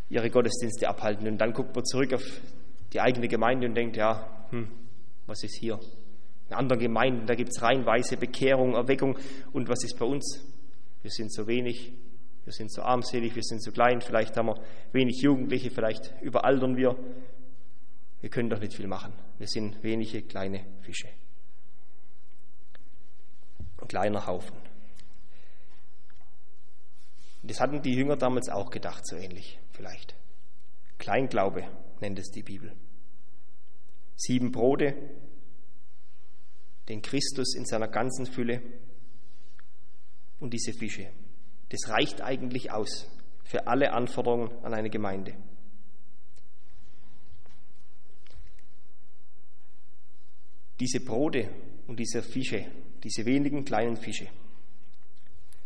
ihre 0.10 0.32
Gottesdienste 0.32 0.90
abhalten. 0.90 1.28
Und 1.28 1.38
dann 1.38 1.54
guckt 1.54 1.76
man 1.76 1.86
zurück 1.86 2.16
auf 2.16 2.24
die 2.94 3.00
eigene 3.00 3.28
Gemeinde 3.28 3.68
und 3.68 3.76
denkt, 3.76 3.96
ja, 3.96 4.28
hm, 4.50 4.70
was 5.28 5.44
ist 5.44 5.60
hier? 5.60 5.80
In 6.50 6.56
anderen 6.56 6.82
Gemeinden, 6.82 7.28
da 7.28 7.36
gibt 7.36 7.52
es 7.52 7.62
reinweise 7.62 8.18
Bekehrung, 8.18 8.74
Erweckung. 8.74 9.20
Und 9.54 9.70
was 9.70 9.84
ist 9.84 10.00
bei 10.00 10.06
uns? 10.06 10.44
Wir 11.04 11.12
sind 11.12 11.32
so 11.32 11.46
wenig, 11.46 11.94
wir 12.46 12.54
sind 12.54 12.72
so 12.72 12.82
armselig, 12.82 13.36
wir 13.36 13.44
sind 13.44 13.62
so 13.62 13.72
klein, 13.72 14.02
vielleicht 14.02 14.36
haben 14.38 14.48
wir 14.48 14.62
wenig 14.92 15.22
Jugendliche, 15.22 15.70
vielleicht 15.70 16.14
überaltern 16.22 16.78
wir. 16.78 16.98
Wir 18.22 18.30
können 18.30 18.50
doch 18.50 18.60
nicht 18.60 18.74
viel 18.74 18.88
machen. 18.88 19.14
Wir 19.38 19.48
sind 19.48 19.82
wenige 19.84 20.22
kleine 20.24 20.66
Fische. 20.82 21.08
Ein 23.78 23.88
kleiner 23.88 24.26
Haufen. 24.28 24.58
Das 27.44 27.60
hatten 27.62 27.82
die 27.82 27.94
Jünger 27.96 28.18
damals 28.18 28.50
auch 28.50 28.70
gedacht, 28.70 29.08
so 29.08 29.16
ähnlich 29.16 29.60
vielleicht. 29.72 30.16
Kleinglaube 30.98 31.66
nennt 32.02 32.20
es 32.20 32.30
die 32.32 32.44
Bibel. 32.44 32.74
Sieben 34.16 34.52
Brote, 34.52 34.96
den 36.90 37.02
Christus 37.02 37.56
in 37.56 37.66
seiner 37.66 37.88
ganzen 37.88 38.26
Fülle 38.26 38.62
und 40.40 40.54
diese 40.54 40.74
Fische. 40.74 41.10
Das 41.70 41.90
reicht 41.90 42.22
eigentlich 42.22 42.72
aus 42.72 43.08
für 43.44 43.68
alle 43.68 43.94
Anforderungen 43.94 44.52
an 44.64 44.74
eine 44.74 44.90
Gemeinde. 44.90 45.34
Diese 50.80 51.00
Brote 51.02 51.50
und 51.88 52.00
diese 52.00 52.22
Fische, 52.22 52.66
diese 53.04 53.26
wenigen 53.26 53.66
kleinen 53.66 53.98
Fische, 53.98 54.28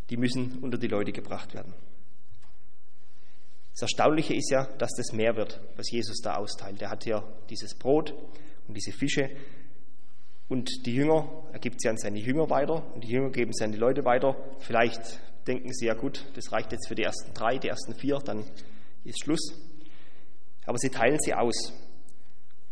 die 0.09 0.17
müssen 0.17 0.59
unter 0.59 0.77
die 0.77 0.87
Leute 0.87 1.11
gebracht 1.11 1.53
werden. 1.53 1.73
Das 3.73 3.83
Erstaunliche 3.83 4.35
ist 4.35 4.51
ja, 4.51 4.65
dass 4.77 4.91
das 4.95 5.13
mehr 5.13 5.35
wird, 5.35 5.59
was 5.75 5.89
Jesus 5.91 6.21
da 6.21 6.35
austeilt. 6.35 6.81
Er 6.81 6.89
hat 6.89 7.05
ja 7.05 7.23
dieses 7.49 7.73
Brot 7.75 8.13
und 8.67 8.75
diese 8.75 8.91
Fische 8.91 9.29
und 10.47 10.85
die 10.85 10.93
Jünger, 10.93 11.27
er 11.51 11.59
gibt 11.59 11.81
sie 11.81 11.89
an 11.89 11.97
seine 11.97 12.19
Jünger 12.19 12.49
weiter 12.49 12.93
und 12.93 13.03
die 13.03 13.09
Jünger 13.09 13.31
geben 13.31 13.51
sie 13.53 13.63
an 13.63 13.71
die 13.71 13.77
Leute 13.77 14.05
weiter. 14.05 14.35
Vielleicht 14.59 15.19
denken 15.47 15.73
sie 15.73 15.85
ja 15.85 15.93
gut, 15.93 16.25
das 16.35 16.51
reicht 16.51 16.71
jetzt 16.71 16.87
für 16.87 16.95
die 16.95 17.03
ersten 17.03 17.33
drei, 17.33 17.57
die 17.57 17.67
ersten 17.67 17.93
vier, 17.93 18.19
dann 18.19 18.43
ist 19.03 19.23
Schluss. 19.23 19.53
Aber 20.65 20.77
sie 20.77 20.89
teilen 20.89 21.19
sie 21.19 21.33
aus. 21.33 21.73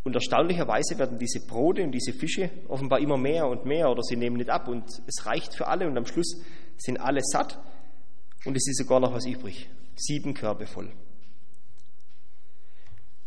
Und 0.03 0.15
erstaunlicherweise 0.15 0.97
werden 0.97 1.19
diese 1.19 1.45
Brote 1.45 1.83
und 1.83 1.91
diese 1.91 2.13
Fische 2.13 2.49
offenbar 2.67 2.99
immer 2.99 3.17
mehr 3.17 3.47
und 3.47 3.65
mehr 3.65 3.89
oder 3.89 4.01
sie 4.01 4.15
nehmen 4.15 4.37
nicht 4.37 4.49
ab 4.49 4.67
und 4.67 4.85
es 5.05 5.25
reicht 5.25 5.55
für 5.55 5.67
alle 5.67 5.87
und 5.87 5.97
am 5.97 6.05
Schluss 6.05 6.41
sind 6.77 6.99
alle 6.99 7.21
satt 7.21 7.59
und 8.45 8.57
es 8.57 8.67
ist 8.67 8.79
sogar 8.79 8.99
noch 8.99 9.13
was 9.13 9.27
übrig. 9.27 9.69
Sieben 9.95 10.33
Körbe 10.33 10.65
voll. 10.65 10.91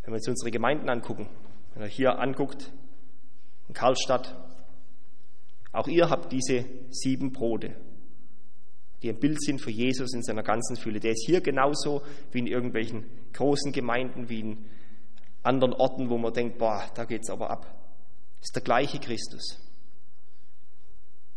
Wenn 0.02 0.12
wir 0.12 0.16
uns 0.16 0.28
unsere 0.28 0.50
Gemeinden 0.50 0.88
angucken, 0.88 1.28
wenn 1.74 1.82
ihr 1.84 1.88
hier 1.88 2.18
anguckt, 2.18 2.72
in 3.68 3.74
Karlstadt, 3.74 4.36
auch 5.72 5.86
ihr 5.86 6.10
habt 6.10 6.32
diese 6.32 6.64
sieben 6.90 7.32
Brote, 7.32 7.76
die 9.04 9.10
ein 9.10 9.20
Bild 9.20 9.38
sind 9.42 9.60
für 9.60 9.70
Jesus 9.70 10.14
in 10.14 10.22
seiner 10.22 10.42
ganzen 10.42 10.76
Fülle. 10.76 10.98
Der 10.98 11.12
ist 11.12 11.26
hier 11.26 11.42
genauso 11.42 12.02
wie 12.32 12.38
in 12.38 12.46
irgendwelchen 12.46 13.04
großen 13.34 13.70
Gemeinden, 13.70 14.30
wie 14.30 14.40
in 14.40 14.64
anderen 15.42 15.74
Orten, 15.74 16.08
wo 16.08 16.16
man 16.16 16.32
denkt, 16.32 16.56
boah, 16.56 16.90
da 16.94 17.04
geht 17.04 17.20
es 17.22 17.28
aber 17.28 17.50
ab. 17.50 17.66
Das 18.38 18.48
ist 18.48 18.56
der 18.56 18.62
gleiche 18.62 18.98
Christus. 18.98 19.58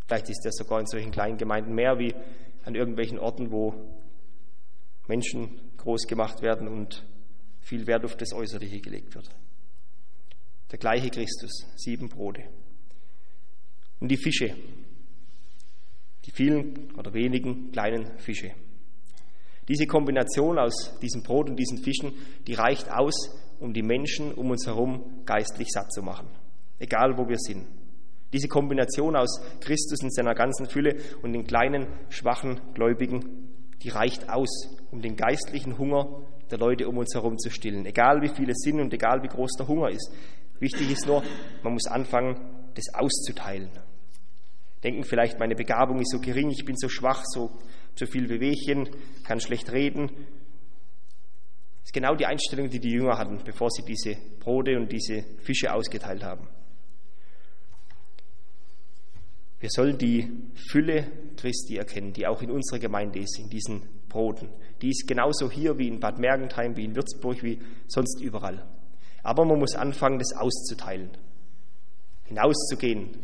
Vielleicht 0.06 0.30
ist 0.30 0.46
er 0.46 0.54
sogar 0.54 0.80
in 0.80 0.86
solchen 0.86 1.12
kleinen 1.12 1.38
Gemeinden 1.38 1.76
mehr 1.76 2.00
wie 2.00 2.16
an 2.64 2.74
irgendwelchen 2.74 3.20
Orten, 3.20 3.52
wo 3.52 3.74
Menschen 5.10 5.60
groß 5.76 6.08
gemacht 6.08 6.42
werden 6.42 6.70
und 6.70 7.06
viel 7.60 7.86
Wert 7.86 8.06
auf 8.06 8.16
das 8.16 8.32
Äußerliche 8.32 8.80
gelegt 8.80 9.14
wird. 9.14 9.30
Der 10.72 10.80
gleiche 10.80 11.10
Christus, 11.10 11.66
sieben 11.76 12.08
Brote. 12.08 12.44
Und 14.00 14.08
die 14.08 14.18
Fische, 14.18 14.56
die 16.28 16.32
vielen 16.32 16.92
oder 16.98 17.14
wenigen 17.14 17.72
kleinen 17.72 18.18
Fische. 18.18 18.52
Diese 19.68 19.88
Kombination 19.88 20.60
aus 20.60 20.98
diesem 21.02 21.24
Brot 21.24 21.50
und 21.50 21.58
diesen 21.58 21.80
Fischen, 21.80 22.14
die 22.46 22.54
reicht 22.54 22.92
aus, 22.92 23.36
um 23.60 23.74
die 23.74 23.82
Menschen 23.82 24.34
um 24.34 24.52
uns 24.52 24.68
herum 24.68 25.24
geistlich 25.26 25.70
satt 25.72 25.92
zu 25.92 26.04
machen, 26.04 26.28
egal 26.80 27.18
wo 27.18 27.28
wir 27.28 27.38
sind. 27.38 27.66
Diese 28.34 28.48
Kombination 28.48 29.16
aus 29.16 29.42
Christus 29.62 30.04
in 30.04 30.12
seiner 30.12 30.36
ganzen 30.36 30.68
Fülle 30.68 30.98
und 31.22 31.34
den 31.34 31.46
kleinen, 31.46 31.88
schwachen 32.10 32.60
Gläubigen, 32.74 33.50
die 33.82 33.90
reicht 33.90 34.30
aus, 34.30 34.78
um 34.92 35.02
den 35.02 35.16
geistlichen 35.16 35.78
Hunger 35.78 36.24
der 36.52 36.58
Leute 36.58 36.88
um 36.88 36.98
uns 36.98 37.14
herum 37.14 37.38
zu 37.38 37.50
stillen, 37.50 37.86
egal 37.86 38.22
wie 38.22 38.30
viele 38.30 38.54
sind 38.54 38.80
und 38.80 38.94
egal 38.94 39.24
wie 39.24 39.28
groß 39.28 39.52
der 39.58 39.68
Hunger 39.68 39.90
ist. 39.90 40.12
Wichtig 40.60 40.92
ist 40.92 41.08
nur, 41.08 41.24
man 41.64 41.74
muss 41.74 41.88
anfangen, 41.88 42.36
das 42.74 42.94
auszuteilen. 42.94 43.70
Denken 44.88 45.04
vielleicht, 45.04 45.38
meine 45.38 45.54
Begabung 45.56 46.00
ist 46.00 46.12
so 46.12 46.20
gering, 46.22 46.50
ich 46.50 46.64
bin 46.64 46.78
so 46.78 46.88
schwach, 46.88 47.26
so, 47.26 47.52
so 47.96 48.06
viel 48.06 48.30
Wehwehchen, 48.30 48.88
kann 49.26 49.42
schlecht 49.42 49.70
reden, 49.74 50.10
das 51.88 51.90
ist 51.90 51.94
genau 51.94 52.16
die 52.16 52.26
Einstellung, 52.26 52.70
die 52.70 52.80
die 52.80 52.92
Jünger 52.92 53.18
hatten, 53.18 53.40
bevor 53.44 53.70
sie 53.70 53.84
diese 53.84 54.16
Brote 54.40 54.78
und 54.78 54.90
diese 54.90 55.24
Fische 55.40 55.74
ausgeteilt 55.74 56.24
haben. 56.24 56.48
Wir 59.60 59.70
sollen 59.70 59.98
die 59.98 60.32
Fülle 60.72 61.06
Christi 61.36 61.76
erkennen, 61.76 62.14
die 62.14 62.26
auch 62.26 62.42
in 62.42 62.52
unserer 62.52 62.80
Gemeinde 62.80 63.20
ist, 63.20 63.38
in 63.40 63.50
diesen 63.50 63.82
Broten. 64.08 64.48
Die 64.82 64.90
ist 64.90 65.06
genauso 65.06 65.52
hier 65.52 65.78
wie 65.78 65.90
in 65.90 66.00
Bad 66.00 66.18
Mergentheim, 66.18 66.78
wie 66.78 66.86
in 66.86 66.96
Würzburg, 66.96 67.44
wie 67.44 67.60
sonst 67.88 68.22
überall. 68.22 68.66
Aber 69.24 69.44
man 69.44 69.60
muss 69.60 69.76
anfangen, 69.76 70.20
das 70.20 70.34
auszuteilen. 70.34 71.10
Hinauszugehen 72.24 73.18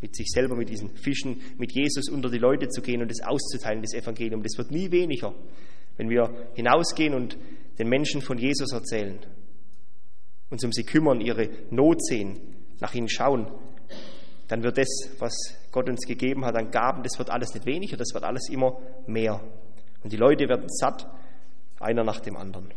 mit 0.00 0.16
sich 0.16 0.28
selber, 0.30 0.56
mit 0.56 0.68
diesen 0.68 0.90
Fischen, 0.96 1.40
mit 1.58 1.72
Jesus 1.72 2.08
unter 2.08 2.30
die 2.30 2.38
Leute 2.38 2.68
zu 2.68 2.80
gehen 2.80 3.02
und 3.02 3.10
das 3.10 3.26
auszuteilen, 3.26 3.82
das 3.82 3.94
Evangelium. 3.94 4.42
Das 4.42 4.56
wird 4.56 4.70
nie 4.70 4.90
weniger, 4.90 5.34
wenn 5.96 6.08
wir 6.08 6.30
hinausgehen 6.54 7.14
und 7.14 7.36
den 7.78 7.88
Menschen 7.88 8.22
von 8.22 8.38
Jesus 8.38 8.72
erzählen, 8.72 9.18
uns 10.50 10.64
um 10.64 10.72
sie 10.72 10.84
kümmern, 10.84 11.20
ihre 11.20 11.48
Not 11.70 12.04
sehen, 12.04 12.40
nach 12.80 12.94
ihnen 12.94 13.08
schauen, 13.08 13.46
dann 14.48 14.62
wird 14.62 14.78
das, 14.78 14.88
was 15.18 15.32
Gott 15.70 15.88
uns 15.88 16.06
gegeben 16.06 16.44
hat 16.44 16.56
an 16.56 16.70
Gaben, 16.70 17.02
das 17.02 17.18
wird 17.18 17.30
alles 17.30 17.54
nicht 17.54 17.66
weniger, 17.66 17.96
das 17.96 18.12
wird 18.14 18.24
alles 18.24 18.48
immer 18.48 18.80
mehr. 19.06 19.40
Und 20.02 20.12
die 20.12 20.16
Leute 20.16 20.48
werden 20.48 20.68
satt, 20.68 21.06
einer 21.78 22.04
nach 22.04 22.20
dem 22.20 22.36
anderen. 22.36 22.72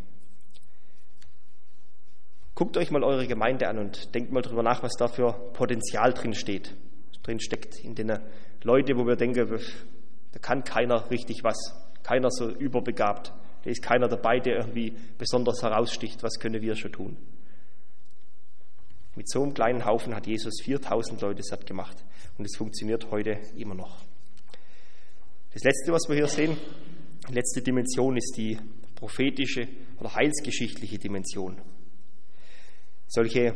Guckt 2.56 2.78
euch 2.78 2.92
mal 2.92 3.04
eure 3.04 3.26
Gemeinde 3.26 3.68
an 3.68 3.80
und 3.80 4.14
denkt 4.14 4.32
mal 4.32 4.42
darüber 4.42 4.62
nach, 4.62 4.84
was 4.84 4.94
da 4.94 5.08
für 5.08 5.34
Potenzial 5.54 6.14
drin 6.14 6.34
steht, 6.34 6.76
drin 7.22 7.40
steckt 7.40 7.84
in 7.84 7.96
den 7.96 8.20
Leute, 8.64 8.98
wo 8.98 9.06
wir 9.06 9.16
denken, 9.16 9.48
da 10.32 10.40
kann 10.40 10.64
keiner 10.64 11.10
richtig 11.12 11.44
was, 11.44 11.58
keiner 12.02 12.30
so 12.32 12.50
überbegabt. 12.50 13.34
Da 13.64 13.70
ist 13.70 13.82
keiner 13.82 14.08
dabei, 14.08 14.40
der 14.40 14.58
irgendwie 14.58 14.98
besonders 15.18 15.62
heraussticht. 15.62 16.22
Was 16.24 16.40
können 16.40 16.62
wir 16.62 16.76
schon 16.76 16.92
tun? 16.92 17.18
Mit 19.16 19.30
so 19.30 19.44
einem 19.44 19.54
kleinen 19.54 19.86
Haufen 19.86 20.16
hat 20.16 20.28
Jesus 20.28 20.62
4000 20.64 21.22
Leute 21.22 21.44
satt 21.44 21.66
gemacht. 21.66 22.04
Und 22.38 22.46
es 22.46 22.58
funktioniert 22.58 23.10
heute 23.12 23.40
immer 23.56 23.76
noch. 23.76 24.02
Das 25.54 25.64
letzte, 25.64 25.92
was 25.92 26.10
wir 26.10 26.16
hier 26.16 26.28
sehen, 26.28 26.58
die 27.30 27.34
letzte 27.34 27.62
Dimension 27.62 28.18
ist 28.18 28.36
die 28.36 28.58
prophetische 28.96 29.68
oder 30.00 30.14
heilsgeschichtliche 30.16 30.98
Dimension. 30.98 31.62
Solche 33.08 33.56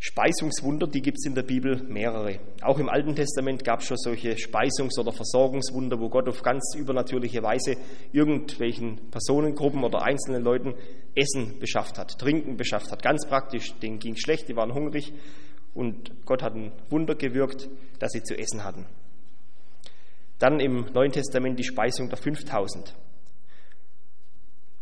Speisungswunder, 0.00 0.86
die 0.86 1.02
gibt 1.02 1.18
es 1.18 1.26
in 1.26 1.34
der 1.34 1.42
Bibel 1.42 1.82
mehrere. 1.82 2.38
Auch 2.62 2.78
im 2.78 2.88
Alten 2.88 3.16
Testament 3.16 3.64
gab 3.64 3.80
es 3.80 3.86
schon 3.86 3.96
solche 3.96 4.36
Speisungs- 4.36 4.98
oder 4.98 5.10
Versorgungswunder, 5.10 5.98
wo 5.98 6.08
Gott 6.08 6.28
auf 6.28 6.42
ganz 6.42 6.76
übernatürliche 6.76 7.42
Weise 7.42 7.76
irgendwelchen 8.12 9.10
Personengruppen 9.10 9.82
oder 9.82 10.02
einzelnen 10.02 10.44
Leuten 10.44 10.74
Essen 11.16 11.58
beschafft 11.58 11.98
hat, 11.98 12.16
Trinken 12.18 12.56
beschafft 12.56 12.92
hat. 12.92 13.02
Ganz 13.02 13.26
praktisch, 13.26 13.74
denen 13.80 13.98
ging 13.98 14.14
schlecht, 14.16 14.48
die 14.48 14.54
waren 14.54 14.72
hungrig 14.72 15.12
und 15.74 16.24
Gott 16.24 16.42
hat 16.42 16.54
ein 16.54 16.70
Wunder 16.90 17.16
gewirkt, 17.16 17.68
dass 17.98 18.12
sie 18.12 18.22
zu 18.22 18.38
essen 18.38 18.62
hatten. 18.62 18.86
Dann 20.38 20.60
im 20.60 20.86
Neuen 20.92 21.10
Testament 21.10 21.58
die 21.58 21.64
Speisung 21.64 22.08
der 22.08 22.18
5000. 22.18 22.94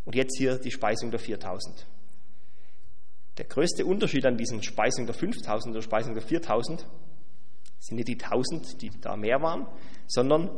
Und 0.04 0.14
jetzt 0.14 0.36
hier 0.36 0.58
die 0.58 0.70
Speisung 0.70 1.10
der 1.10 1.20
4000. 1.20 1.86
Der 3.38 3.44
größte 3.44 3.84
Unterschied 3.84 4.24
an 4.24 4.36
diesen 4.36 4.62
Speisung 4.62 5.06
der 5.06 5.14
5000 5.14 5.74
oder 5.74 5.82
Speisung 5.82 6.14
der 6.14 6.22
4000 6.22 6.86
sind 7.78 7.96
nicht 7.96 8.08
die 8.08 8.20
1000, 8.20 8.80
die 8.80 8.90
da 9.00 9.16
mehr 9.16 9.42
waren, 9.42 9.66
sondern 10.06 10.50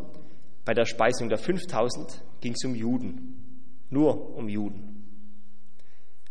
bei 0.64 0.74
der 0.74 0.84
Speisung 0.84 1.28
der 1.28 1.38
5000 1.38 2.22
ging 2.40 2.52
es 2.52 2.64
um 2.64 2.74
Juden, 2.74 3.74
nur 3.90 4.36
um 4.36 4.48
Juden. 4.48 4.98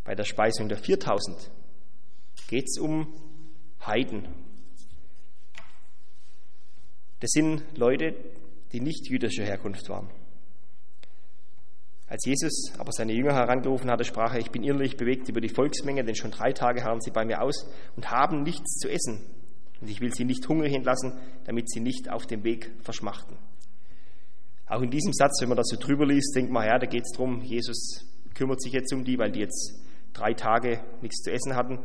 Bei 0.03 0.15
der 0.15 0.23
Speisung 0.23 0.69
der 0.69 0.77
4000 0.77 1.51
geht 2.47 2.65
es 2.65 2.79
um 2.79 3.13
Heiden. 3.86 4.27
Das 7.19 7.31
sind 7.31 7.63
Leute, 7.77 8.15
die 8.71 8.79
nicht 8.79 9.10
jüdischer 9.10 9.43
Herkunft 9.43 9.89
waren. 9.89 10.10
Als 12.07 12.25
Jesus 12.25 12.71
aber 12.77 12.91
seine 12.93 13.13
Jünger 13.13 13.33
herangerufen 13.33 13.91
hatte, 13.91 14.05
sprach 14.05 14.33
er, 14.33 14.39
ich 14.39 14.51
bin 14.51 14.63
innerlich 14.63 14.95
bewegt 14.95 15.27
über 15.27 15.41
die 15.41 15.49
Volksmenge, 15.49 16.05
denn 16.05 16.15
schon 16.15 16.31
drei 16.31 16.53
Tage 16.53 16.83
harren 16.83 17.01
sie 17.01 17.11
bei 17.11 17.25
mir 17.25 17.41
aus 17.41 17.69
und 17.95 18.09
haben 18.09 18.43
nichts 18.43 18.79
zu 18.79 18.89
essen. 18.89 19.25
Und 19.81 19.89
ich 19.89 19.99
will 19.99 20.13
sie 20.13 20.23
nicht 20.23 20.47
hungrig 20.47 20.73
entlassen, 20.73 21.19
damit 21.45 21.69
sie 21.69 21.81
nicht 21.81 22.09
auf 22.09 22.25
dem 22.25 22.43
Weg 22.43 22.71
verschmachten. 22.81 23.37
Auch 24.67 24.81
in 24.81 24.89
diesem 24.89 25.13
Satz, 25.13 25.41
wenn 25.41 25.49
man 25.49 25.57
das 25.57 25.67
so 25.67 25.77
drüber 25.77 26.05
liest, 26.05 26.35
denkt 26.35 26.51
man, 26.51 26.65
ja, 26.65 26.79
da 26.79 26.87
geht 26.87 27.03
es 27.03 27.11
darum, 27.11 27.41
Jesus 27.41 28.05
kümmert 28.33 28.61
sich 28.61 28.73
jetzt 28.73 28.93
um 28.93 29.03
die, 29.03 29.17
weil 29.17 29.31
die 29.31 29.39
jetzt 29.41 29.73
drei 30.13 30.33
Tage 30.33 30.81
nichts 31.01 31.21
zu 31.23 31.31
essen 31.31 31.55
hatten. 31.55 31.79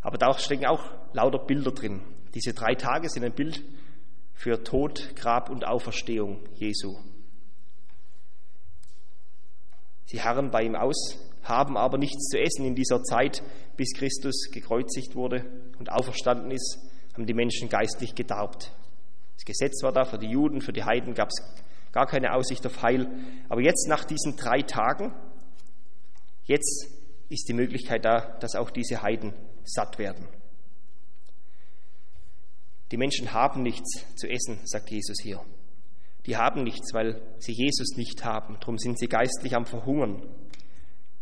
Aber 0.00 0.18
da 0.18 0.36
stecken 0.38 0.66
auch 0.66 0.84
lauter 1.12 1.38
Bilder 1.38 1.72
drin. 1.72 2.02
Diese 2.34 2.52
drei 2.52 2.74
Tage 2.74 3.08
sind 3.08 3.24
ein 3.24 3.34
Bild 3.34 3.62
für 4.34 4.62
Tod, 4.62 5.14
Grab 5.16 5.50
und 5.50 5.66
Auferstehung 5.66 6.40
Jesu. 6.54 6.96
Sie 10.12 10.20
harren 10.20 10.50
bei 10.50 10.62
ihm 10.62 10.76
aus, 10.76 11.16
haben 11.42 11.78
aber 11.78 11.96
nichts 11.96 12.28
zu 12.28 12.38
essen 12.38 12.66
in 12.66 12.74
dieser 12.74 13.02
Zeit, 13.02 13.42
bis 13.78 13.94
Christus 13.94 14.50
gekreuzigt 14.52 15.16
wurde 15.16 15.42
und 15.78 15.90
auferstanden 15.90 16.50
ist, 16.50 16.78
haben 17.14 17.24
die 17.24 17.32
Menschen 17.32 17.70
geistlich 17.70 18.14
gedarbt. 18.14 18.76
Das 19.36 19.46
Gesetz 19.46 19.82
war 19.82 19.90
da 19.90 20.04
für 20.04 20.18
die 20.18 20.28
Juden, 20.28 20.60
für 20.60 20.74
die 20.74 20.84
Heiden 20.84 21.14
gab 21.14 21.28
es 21.30 21.42
gar 21.92 22.06
keine 22.06 22.34
Aussicht 22.34 22.66
auf 22.66 22.82
Heil. 22.82 23.08
Aber 23.48 23.62
jetzt 23.62 23.88
nach 23.88 24.04
diesen 24.04 24.36
drei 24.36 24.60
Tagen, 24.60 25.14
jetzt 26.44 26.88
ist 27.30 27.48
die 27.48 27.54
Möglichkeit 27.54 28.04
da, 28.04 28.36
dass 28.38 28.54
auch 28.54 28.70
diese 28.70 29.00
Heiden 29.00 29.32
satt 29.64 29.98
werden. 29.98 30.28
Die 32.90 32.98
Menschen 32.98 33.32
haben 33.32 33.62
nichts 33.62 34.04
zu 34.16 34.28
essen, 34.28 34.60
sagt 34.64 34.90
Jesus 34.90 35.16
hier. 35.22 35.40
Die 36.26 36.36
haben 36.36 36.62
nichts, 36.62 36.94
weil 36.94 37.20
sie 37.38 37.52
Jesus 37.52 37.96
nicht 37.96 38.24
haben. 38.24 38.56
Darum 38.60 38.78
sind 38.78 38.98
sie 38.98 39.08
geistlich 39.08 39.54
am 39.56 39.66
Verhungern. 39.66 40.22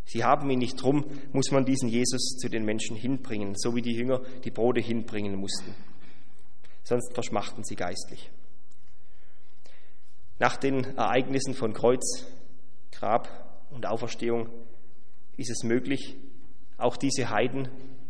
Sie 0.05 0.23
haben 0.23 0.49
ihn 0.49 0.59
nicht, 0.59 0.81
drum 0.81 1.05
muss 1.31 1.51
man 1.51 1.65
diesen 1.65 1.89
Jesus 1.89 2.37
zu 2.37 2.49
den 2.49 2.65
Menschen 2.65 2.95
hinbringen, 2.95 3.55
so 3.55 3.75
wie 3.75 3.81
die 3.81 3.93
Jünger 3.93 4.21
die 4.43 4.51
Brote 4.51 4.81
hinbringen 4.81 5.35
mussten. 5.35 5.73
Sonst 6.83 7.13
verschmachten 7.13 7.63
sie 7.63 7.75
geistlich. 7.75 8.29
Nach 10.39 10.57
den 10.57 10.83
Ereignissen 10.97 11.53
von 11.53 11.73
Kreuz, 11.73 12.25
Grab 12.91 13.67
und 13.69 13.85
Auferstehung 13.85 14.49
ist 15.37 15.51
es 15.51 15.63
möglich, 15.63 16.17
auch 16.77 16.97
diese 16.97 17.29
Heiden, 17.29 17.69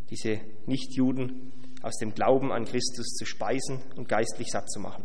diese 0.10 0.40
Nichtjuden 0.66 1.52
aus 1.82 1.98
dem 1.98 2.14
Glauben 2.14 2.52
an 2.52 2.66
Christus 2.66 3.08
zu 3.16 3.26
speisen 3.26 3.82
und 3.96 4.08
geistlich 4.08 4.48
satt 4.50 4.70
zu 4.72 4.80
machen. 4.80 5.04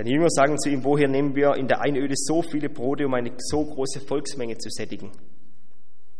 Seine 0.00 0.12
Jünger 0.12 0.30
sagen 0.30 0.58
zu 0.58 0.70
ihm, 0.70 0.82
woher 0.82 1.08
nehmen 1.08 1.36
wir 1.36 1.56
in 1.56 1.68
der 1.68 1.82
Einöde 1.82 2.14
so 2.16 2.40
viele 2.40 2.70
Brote, 2.70 3.04
um 3.04 3.12
eine 3.12 3.32
so 3.36 3.62
große 3.62 4.00
Volksmenge 4.00 4.56
zu 4.56 4.70
sättigen? 4.70 5.10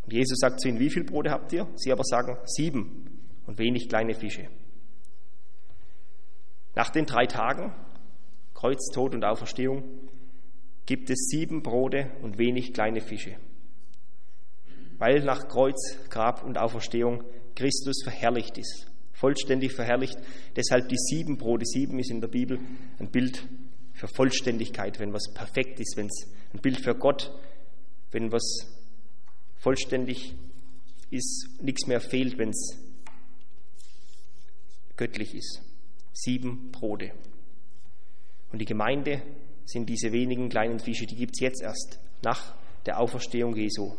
Und 0.02 0.12
Jesus 0.12 0.38
sagt 0.38 0.60
zu 0.60 0.68
ihnen, 0.68 0.78
wie 0.78 0.90
viele 0.90 1.06
Brote 1.06 1.30
habt 1.30 1.50
ihr? 1.54 1.66
Sie 1.76 1.90
aber 1.90 2.04
sagen, 2.04 2.36
sieben 2.44 3.06
und 3.46 3.58
wenig 3.58 3.88
kleine 3.88 4.12
Fische. 4.12 4.48
Nach 6.74 6.90
den 6.90 7.06
drei 7.06 7.24
Tagen, 7.24 7.72
Kreuz, 8.52 8.90
Tod 8.92 9.14
und 9.14 9.24
Auferstehung, 9.24 9.82
gibt 10.84 11.08
es 11.08 11.28
sieben 11.30 11.62
Brote 11.62 12.10
und 12.20 12.36
wenig 12.36 12.74
kleine 12.74 13.00
Fische. 13.00 13.36
Weil 14.98 15.24
nach 15.24 15.48
Kreuz, 15.48 15.96
Grab 16.10 16.44
und 16.44 16.58
Auferstehung 16.58 17.24
Christus 17.54 18.02
verherrlicht 18.04 18.58
ist, 18.58 18.92
vollständig 19.14 19.72
verherrlicht. 19.72 20.18
Deshalb 20.54 20.90
die 20.90 20.98
sieben 20.98 21.38
Brote, 21.38 21.64
sieben 21.64 21.98
ist 21.98 22.10
in 22.10 22.20
der 22.20 22.28
Bibel 22.28 22.58
ein 22.98 23.10
Bild 23.10 23.48
für 24.00 24.08
Vollständigkeit, 24.08 24.98
wenn 24.98 25.12
was 25.12 25.30
perfekt 25.34 25.78
ist, 25.78 25.94
wenn 25.98 26.06
es 26.06 26.26
ein 26.54 26.60
Bild 26.60 26.82
für 26.82 26.94
Gott, 26.94 27.30
wenn 28.12 28.32
was 28.32 28.66
vollständig 29.58 30.34
ist, 31.10 31.48
nichts 31.60 31.86
mehr 31.86 32.00
fehlt, 32.00 32.38
wenn 32.38 32.48
es 32.48 32.78
göttlich 34.96 35.34
ist. 35.34 35.60
Sieben 36.14 36.70
Brote. 36.70 37.12
Und 38.50 38.60
die 38.60 38.64
Gemeinde 38.64 39.22
sind 39.66 39.86
diese 39.86 40.12
wenigen 40.12 40.48
kleinen 40.48 40.78
Fische, 40.78 41.04
die 41.04 41.16
gibt 41.16 41.34
es 41.36 41.40
jetzt 41.40 41.62
erst 41.62 42.00
nach 42.22 42.54
der 42.86 42.98
Auferstehung 43.00 43.54
Jesu. 43.54 43.92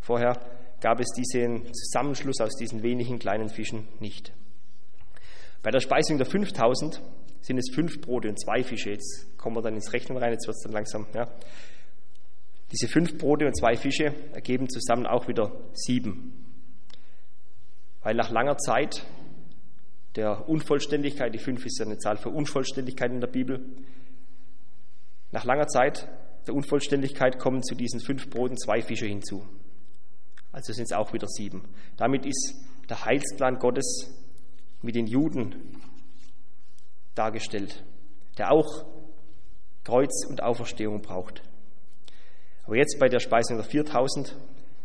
Vorher 0.00 0.38
gab 0.80 1.00
es 1.00 1.08
diesen 1.10 1.66
Zusammenschluss 1.74 2.40
aus 2.40 2.54
diesen 2.54 2.84
wenigen 2.84 3.18
kleinen 3.18 3.48
Fischen 3.48 3.88
nicht. 3.98 4.32
Bei 5.60 5.72
der 5.72 5.80
Speisung 5.80 6.18
der 6.18 6.26
5000 6.26 7.02
sind 7.44 7.58
es 7.58 7.70
fünf 7.74 8.00
Brote 8.00 8.30
und 8.30 8.40
zwei 8.40 8.64
Fische. 8.64 8.90
Jetzt 8.90 9.36
kommen 9.36 9.54
wir 9.54 9.60
dann 9.60 9.74
ins 9.74 9.92
Rechnen 9.92 10.16
rein, 10.16 10.32
jetzt 10.32 10.46
wird 10.46 10.56
es 10.56 10.62
dann 10.62 10.72
langsam. 10.72 11.06
Ja. 11.14 11.28
Diese 12.72 12.88
fünf 12.88 13.18
Brote 13.18 13.46
und 13.46 13.54
zwei 13.54 13.76
Fische 13.76 14.14
ergeben 14.32 14.70
zusammen 14.70 15.06
auch 15.06 15.28
wieder 15.28 15.52
sieben. 15.74 16.32
Weil 18.02 18.14
nach 18.14 18.30
langer 18.30 18.56
Zeit 18.56 19.04
der 20.16 20.48
Unvollständigkeit, 20.48 21.34
die 21.34 21.38
fünf 21.38 21.66
ist 21.66 21.78
ja 21.78 21.84
eine 21.84 21.98
Zahl 21.98 22.16
für 22.16 22.30
Unvollständigkeit 22.30 23.10
in 23.10 23.20
der 23.20 23.28
Bibel, 23.28 23.60
nach 25.30 25.44
langer 25.44 25.66
Zeit 25.66 26.08
der 26.46 26.54
Unvollständigkeit 26.54 27.38
kommen 27.38 27.62
zu 27.62 27.74
diesen 27.74 28.00
fünf 28.00 28.30
Broten 28.30 28.56
zwei 28.56 28.80
Fische 28.80 29.06
hinzu. 29.06 29.46
Also 30.50 30.72
sind 30.72 30.84
es 30.84 30.92
auch 30.92 31.12
wieder 31.12 31.28
sieben. 31.28 31.64
Damit 31.98 32.24
ist 32.24 32.54
der 32.88 33.04
Heilsplan 33.04 33.58
Gottes 33.58 34.10
mit 34.80 34.94
den 34.94 35.06
Juden 35.06 35.74
dargestellt, 37.14 37.84
der 38.38 38.50
auch 38.50 38.84
Kreuz 39.84 40.26
und 40.28 40.42
Auferstehung 40.42 41.02
braucht. 41.02 41.42
Aber 42.64 42.76
jetzt 42.76 42.98
bei 42.98 43.08
der 43.08 43.20
Speisung 43.20 43.56
der 43.56 43.66
4000, 43.66 44.36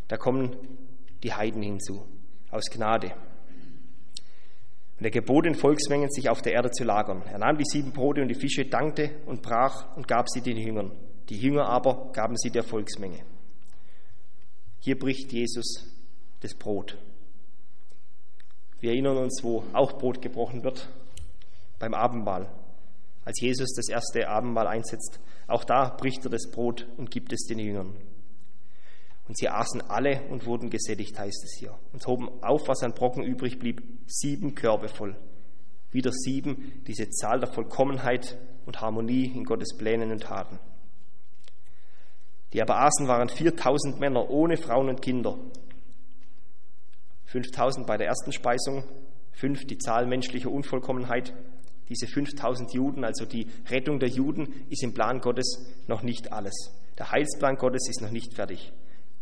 da 0.07 0.17
kommen 0.17 0.55
die 1.23 1.33
Heiden 1.33 1.61
hinzu, 1.61 2.05
aus 2.51 2.65
Gnade. 2.69 3.13
Und 4.99 5.05
er 5.05 5.11
gebot 5.11 5.45
den 5.45 5.55
Volksmengen, 5.55 6.11
sich 6.11 6.29
auf 6.29 6.41
der 6.41 6.53
Erde 6.53 6.71
zu 6.71 6.83
lagern. 6.83 7.23
Er 7.31 7.37
nahm 7.37 7.57
die 7.57 7.63
sieben 7.63 7.93
Brote 7.93 8.21
und 8.21 8.27
die 8.27 8.35
Fische, 8.35 8.65
dankte 8.65 9.11
und 9.25 9.41
brach 9.41 9.95
und 9.95 10.09
gab 10.09 10.29
sie 10.29 10.41
den 10.41 10.57
Jüngern. 10.57 10.91
Die 11.29 11.37
Jünger 11.37 11.67
aber 11.67 12.11
gaben 12.11 12.35
sie 12.35 12.49
der 12.49 12.63
Volksmenge. 12.63 13.23
Hier 14.79 14.99
bricht 14.99 15.31
Jesus 15.31 15.85
das 16.41 16.53
Brot. 16.53 16.97
Wir 18.81 18.91
erinnern 18.91 19.17
uns, 19.17 19.41
wo 19.43 19.63
auch 19.73 19.93
Brot 19.97 20.21
gebrochen 20.21 20.63
wird, 20.63 20.89
beim 21.79 21.93
Abendmahl. 21.93 22.49
Als 23.25 23.39
Jesus 23.41 23.73
das 23.75 23.89
erste 23.89 24.27
Abendmahl 24.27 24.67
einsetzt, 24.67 25.19
auch 25.47 25.63
da 25.63 25.89
bricht 25.89 26.25
er 26.25 26.29
das 26.29 26.49
Brot 26.51 26.87
und 26.97 27.11
gibt 27.11 27.33
es 27.33 27.45
den 27.45 27.59
Jüngern. 27.59 27.95
Und 29.27 29.37
sie 29.37 29.49
aßen 29.49 29.81
alle 29.89 30.23
und 30.29 30.45
wurden 30.45 30.69
gesättigt, 30.69 31.17
heißt 31.17 31.43
es 31.43 31.55
hier, 31.59 31.77
und 31.93 32.05
hoben 32.07 32.29
auf, 32.41 32.67
was 32.67 32.81
an 32.81 32.93
Brocken 32.93 33.23
übrig 33.23 33.59
blieb, 33.59 33.83
sieben 34.07 34.55
Körbe 34.55 34.87
voll. 34.87 35.15
Wieder 35.91 36.11
sieben, 36.11 36.83
diese 36.87 37.09
Zahl 37.09 37.39
der 37.39 37.51
Vollkommenheit 37.51 38.37
und 38.65 38.81
Harmonie 38.81 39.25
in 39.25 39.43
Gottes 39.43 39.75
Plänen 39.77 40.11
und 40.11 40.23
Taten. 40.23 40.59
Die 42.53 42.61
aber 42.61 42.79
aßen, 42.79 43.07
waren 43.07 43.29
4000 43.29 43.99
Männer 43.99 44.29
ohne 44.29 44.57
Frauen 44.57 44.89
und 44.89 45.01
Kinder. 45.01 45.37
5000 47.25 47.85
bei 47.85 47.97
der 47.97 48.07
ersten 48.07 48.31
Speisung, 48.31 48.83
fünf 49.31 49.65
die 49.67 49.77
Zahl 49.77 50.07
menschlicher 50.07 50.51
Unvollkommenheit, 50.51 51.33
diese 51.89 52.07
5000 52.07 52.73
Juden, 52.73 53.03
also 53.03 53.25
die 53.25 53.47
Rettung 53.69 53.99
der 53.99 54.09
Juden, 54.09 54.65
ist 54.69 54.83
im 54.83 54.93
Plan 54.93 55.19
Gottes 55.19 55.65
noch 55.87 56.03
nicht 56.03 56.31
alles. 56.31 56.53
Der 56.97 57.11
Heilsplan 57.11 57.57
Gottes 57.57 57.89
ist 57.89 58.01
noch 58.01 58.11
nicht 58.11 58.33
fertig. 58.33 58.71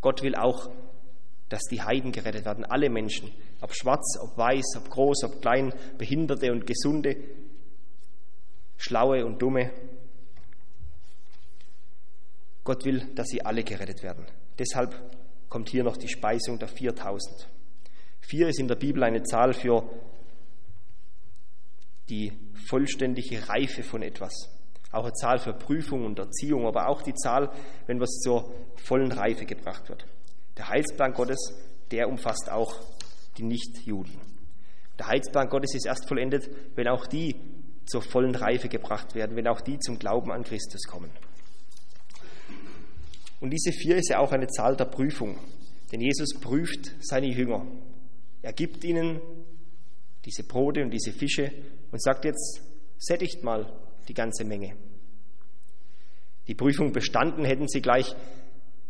Gott 0.02 0.22
will 0.22 0.36
auch, 0.36 0.70
dass 1.50 1.64
die 1.72 1.82
Heiden 1.82 2.12
gerettet 2.12 2.46
werden, 2.46 2.66
alle 2.66 2.90
Menschen, 2.90 3.32
ob 3.62 3.74
schwarz, 3.74 4.18
ob 4.22 4.38
weiß, 4.38 4.76
ob 4.78 4.90
groß, 4.90 5.24
ob 5.24 5.42
klein, 5.42 5.74
Behinderte 5.98 6.52
und 6.52 6.68
Gesunde, 6.68 7.16
Schlaue 8.78 9.26
und 9.26 9.42
Dumme. 9.42 9.72
Gott 12.64 12.84
will, 12.84 13.08
dass 13.16 13.28
sie 13.28 13.44
alle 13.44 13.64
gerettet 13.64 14.04
werden. 14.04 14.26
Deshalb 14.60 14.94
kommt 15.50 15.70
hier 15.70 15.84
noch 15.84 15.96
die 15.96 16.10
Speisung 16.10 16.60
der 16.60 16.68
4000. 16.68 17.48
Vier 18.20 18.50
ist 18.50 18.60
in 18.60 18.68
der 18.68 18.76
Bibel 18.76 19.04
eine 19.04 19.24
Zahl 19.24 19.54
für 19.54 19.90
die 22.10 22.34
vollständige 22.68 23.48
Reife 23.50 23.84
von 23.84 24.02
etwas. 24.02 24.34
Auch 24.92 25.04
eine 25.04 25.14
Zahl 25.14 25.40
für 25.40 25.54
Prüfung 25.54 26.06
und 26.06 26.20
Erziehung, 26.20 26.66
aber 26.66 26.88
auch 26.88 27.02
die 27.02 27.14
Zahl, 27.14 27.52
wenn 27.88 28.00
was 28.00 28.20
zur 28.22 28.54
vollen 28.76 29.12
Reife 29.12 29.46
gebracht 29.46 29.90
wird. 29.90 30.06
Der 30.58 30.70
Heilsplan 30.70 31.14
Gottes, 31.14 31.54
der 31.92 32.08
umfasst 32.08 32.50
auch 32.50 32.74
die 33.38 33.44
Nichtjuden. 33.44 34.20
Der 34.98 35.08
Heilsplan 35.08 35.50
Gottes 35.50 35.76
ist 35.76 35.86
erst 35.86 36.08
vollendet, 36.08 36.50
wenn 36.76 36.88
auch 36.88 37.06
die 37.06 37.36
zur 37.86 38.02
vollen 38.02 38.36
Reife 38.36 38.70
gebracht 38.70 39.16
werden, 39.16 39.36
wenn 39.36 39.48
auch 39.48 39.62
die 39.62 39.80
zum 39.80 40.00
Glauben 40.00 40.32
an 40.32 40.44
Christus 40.44 40.84
kommen. 40.84 41.12
Und 43.40 43.52
diese 43.52 43.72
vier 43.72 43.98
ist 43.98 44.10
ja 44.10 44.20
auch 44.20 44.32
eine 44.32 44.48
Zahl 44.48 44.76
der 44.76 44.86
Prüfung, 44.86 45.38
denn 45.92 46.02
Jesus 46.02 46.40
prüft 46.42 46.96
seine 47.00 47.28
Jünger. 47.28 47.66
Er 48.42 48.54
gibt 48.54 48.84
ihnen 48.84 49.22
diese 50.28 50.44
Brote 50.44 50.84
und 50.84 50.92
diese 50.92 51.14
Fische 51.14 51.52
und 51.90 52.04
sagt 52.04 52.26
jetzt, 52.26 52.62
sättigt 52.98 53.44
mal 53.44 53.66
die 54.10 54.14
ganze 54.14 54.44
Menge. 54.44 54.74
Die 56.48 56.54
Prüfung 56.54 56.92
bestanden 56.92 57.46
hätten 57.46 57.68
sie 57.70 57.82
gleich, 57.82 58.14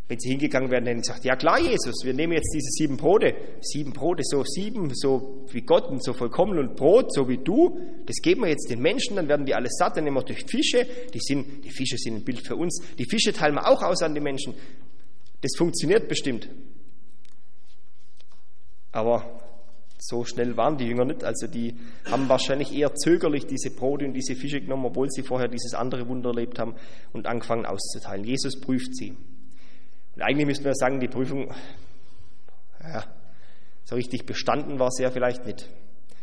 wenn 0.07 0.19
sie 0.19 0.29
hingegangen 0.29 0.71
wären, 0.71 0.87
hätten 0.87 1.03
sie 1.03 1.09
gesagt, 1.09 1.25
ja 1.25 1.35
klar, 1.35 1.59
Jesus, 1.59 2.03
wir 2.03 2.13
nehmen 2.15 2.33
jetzt 2.33 2.51
diese 2.55 2.71
sieben 2.71 2.97
Brote, 2.97 3.35
sieben 3.61 3.93
Brote, 3.93 4.23
so 4.25 4.43
sieben, 4.43 4.89
so 4.95 5.45
wie 5.51 5.61
Gott 5.61 5.89
und 5.89 6.03
so 6.03 6.13
vollkommen 6.13 6.57
und 6.57 6.75
Brot, 6.75 7.13
so 7.13 7.29
wie 7.29 7.37
du, 7.37 7.79
das 8.07 8.15
geben 8.23 8.41
wir 8.41 8.49
jetzt 8.49 8.71
den 8.71 8.81
Menschen, 8.81 9.15
dann 9.15 9.27
werden 9.27 9.45
die 9.45 9.53
alle 9.53 9.69
satt, 9.69 9.95
dann 9.95 10.05
nehmen 10.05 10.17
wir 10.17 10.23
durch 10.23 10.43
Fische, 10.45 10.87
die, 11.13 11.19
sind, 11.19 11.63
die 11.63 11.71
Fische 11.71 11.97
sind 11.97 12.15
ein 12.15 12.23
Bild 12.23 12.45
für 12.45 12.55
uns, 12.55 12.81
die 12.97 13.05
Fische 13.05 13.31
teilen 13.31 13.55
wir 13.55 13.67
auch 13.67 13.83
aus 13.83 14.01
an 14.01 14.15
die 14.15 14.21
Menschen. 14.21 14.55
Das 15.41 15.51
funktioniert 15.55 16.07
bestimmt. 16.07 16.49
Aber 18.91 19.46
so 19.97 20.23
schnell 20.23 20.57
waren 20.57 20.77
die 20.77 20.85
Jünger 20.85 21.05
nicht. 21.05 21.23
Also 21.23 21.47
die 21.47 21.75
haben 22.05 22.29
wahrscheinlich 22.29 22.73
eher 22.73 22.93
zögerlich 22.95 23.47
diese 23.47 23.71
Brote 23.71 24.05
und 24.05 24.13
diese 24.13 24.35
Fische 24.35 24.61
genommen, 24.61 24.85
obwohl 24.85 25.09
sie 25.09 25.23
vorher 25.23 25.47
dieses 25.47 25.73
andere 25.73 26.07
Wunder 26.07 26.29
erlebt 26.29 26.59
haben 26.59 26.75
und 27.13 27.25
angefangen 27.25 27.65
auszuteilen. 27.65 28.23
Jesus 28.23 28.59
prüft 28.59 28.95
sie. 28.95 29.15
Und 30.15 30.21
eigentlich 30.21 30.45
müssten 30.45 30.65
wir 30.65 30.75
sagen, 30.75 30.99
die 30.99 31.07
Prüfung, 31.07 31.53
ja, 32.81 33.05
so 33.83 33.95
richtig 33.95 34.25
bestanden 34.25 34.79
war 34.79 34.91
sie 34.91 35.03
ja 35.03 35.11
vielleicht 35.11 35.45
nicht. 35.45 35.67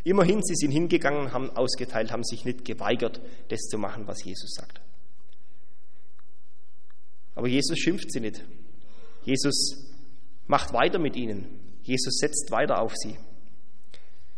Immerhin, 0.05 0.43
sie 0.43 0.55
sind 0.55 0.71
hingegangen, 0.71 1.33
haben 1.33 1.51
ausgeteilt, 1.51 2.13
haben 2.13 2.25
sich 2.25 2.45
nicht 2.45 2.65
geweigert, 2.65 3.21
das 3.49 3.61
zu 3.63 3.79
machen, 3.79 4.07
was 4.07 4.23
Jesus 4.23 4.53
sagt. 4.55 4.81
Aber 7.35 7.49
Jesus 7.49 7.79
schimpft 7.79 8.13
sie 8.13 8.21
nicht. 8.21 8.45
Jesus 9.25 9.91
macht 10.47 10.73
weiter 10.73 10.99
mit 10.99 11.17
ihnen. 11.17 11.47
Jesus 11.83 12.19
setzt 12.19 12.51
weiter 12.51 12.81
auf 12.81 12.95
sie. 12.95 13.17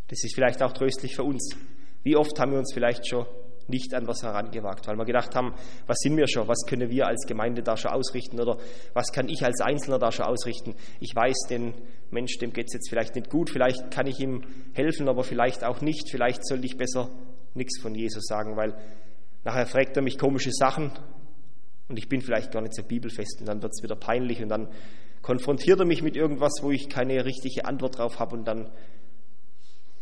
Das 0.09 0.23
ist 0.23 0.35
vielleicht 0.35 0.63
auch 0.63 0.73
tröstlich 0.73 1.17
für 1.17 1.25
uns. 1.25 1.57
Wie 2.03 2.17
oft 2.17 2.39
haben 2.39 2.53
wir 2.53 2.59
uns 2.59 2.73
vielleicht 2.73 3.09
schon 3.09 3.27
nicht 3.69 3.95
an 3.95 4.07
was 4.07 4.23
herangewagt, 4.23 4.87
weil 4.87 4.97
wir 4.97 5.05
gedacht 5.05 5.35
haben, 5.35 5.55
was 5.87 5.99
sind 5.99 6.17
wir 6.17 6.29
schon, 6.29 6.47
was 6.47 6.65
können 6.69 6.91
wir 6.91 7.07
als 7.07 7.27
Gemeinde 7.27 7.63
da 7.63 7.77
schon 7.77 7.91
ausrichten 7.91 8.41
oder 8.41 8.59
was 8.95 9.13
kann 9.13 9.29
ich 9.29 9.45
als 9.45 9.61
Einzelner 9.61 9.99
da 9.99 10.13
schon 10.13 10.27
ausrichten. 10.27 10.75
Ich 11.01 11.15
weiß, 11.15 11.49
den 11.51 11.75
Mensch, 12.11 12.39
dem 12.39 12.53
geht 12.53 12.67
es 12.69 12.75
jetzt 12.75 12.89
vielleicht 12.89 13.17
nicht 13.17 13.29
gut, 13.29 13.51
vielleicht 13.51 13.91
kann 13.91 14.07
ich 14.07 14.21
ihm 14.21 14.45
helfen, 14.73 15.09
aber 15.09 15.25
vielleicht 15.25 15.65
auch 15.65 15.81
nicht, 15.81 16.11
vielleicht 16.11 16.47
sollte 16.47 16.67
ich 16.67 16.77
besser 16.77 17.11
nichts 17.55 17.81
von 17.81 17.95
Jesus 17.95 18.25
sagen, 18.27 18.57
weil 18.57 18.77
nachher 19.45 19.67
fragt 19.67 19.97
er 19.97 20.03
mich 20.03 20.19
komische 20.19 20.53
Sachen 20.53 20.93
und 21.89 21.99
ich 21.99 22.09
bin 22.09 22.21
vielleicht 22.21 22.53
gar 22.53 22.63
nicht 22.63 22.75
so 22.75 22.83
bibelfest 22.83 23.41
und 23.41 23.47
dann 23.47 23.63
wird 23.63 23.73
es 23.75 23.83
wieder 23.83 23.97
peinlich 23.97 24.43
und 24.43 24.49
dann 24.49 24.69
konfrontiert 25.23 25.81
er 25.81 25.87
mich 25.87 26.03
mit 26.03 26.17
irgendwas, 26.17 26.53
wo 26.63 26.71
ich 26.71 26.89
keine 26.89 27.25
richtige 27.25 27.65
Antwort 27.65 27.99
drauf 27.99 28.21
habe 28.21 28.37
und 28.37 28.45
dann, 28.47 28.71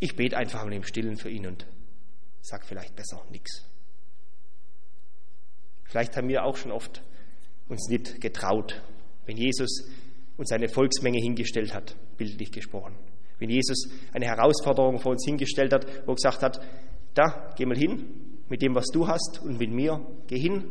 ich 0.00 0.16
bete 0.16 0.36
einfach 0.36 0.64
mal 0.64 0.72
im 0.72 0.84
Stillen 0.84 1.16
für 1.16 1.30
ihn 1.30 1.46
und 1.46 1.66
sag 2.40 2.64
vielleicht 2.64 2.94
besser 2.96 3.24
nichts. 3.30 3.64
Vielleicht 5.84 6.16
haben 6.16 6.28
wir 6.28 6.44
auch 6.44 6.56
schon 6.56 6.72
oft 6.72 7.02
uns 7.68 7.88
nicht 7.88 8.20
getraut, 8.20 8.82
wenn 9.26 9.36
Jesus 9.36 9.88
uns 10.36 10.52
eine 10.52 10.68
Volksmenge 10.68 11.18
hingestellt 11.20 11.72
hat, 11.72 11.96
bildlich 12.16 12.50
gesprochen. 12.50 12.96
Wenn 13.38 13.50
Jesus 13.50 13.88
eine 14.12 14.26
Herausforderung 14.26 14.98
vor 14.98 15.12
uns 15.12 15.24
hingestellt 15.24 15.72
hat, 15.72 15.86
wo 16.06 16.12
er 16.12 16.16
gesagt 16.16 16.42
hat, 16.42 16.60
da, 17.14 17.52
geh 17.56 17.66
mal 17.66 17.76
hin 17.76 18.40
mit 18.48 18.62
dem, 18.62 18.74
was 18.74 18.86
du 18.92 19.06
hast 19.06 19.40
und 19.42 19.58
mit 19.58 19.70
mir, 19.70 20.04
geh 20.26 20.38
hin 20.38 20.64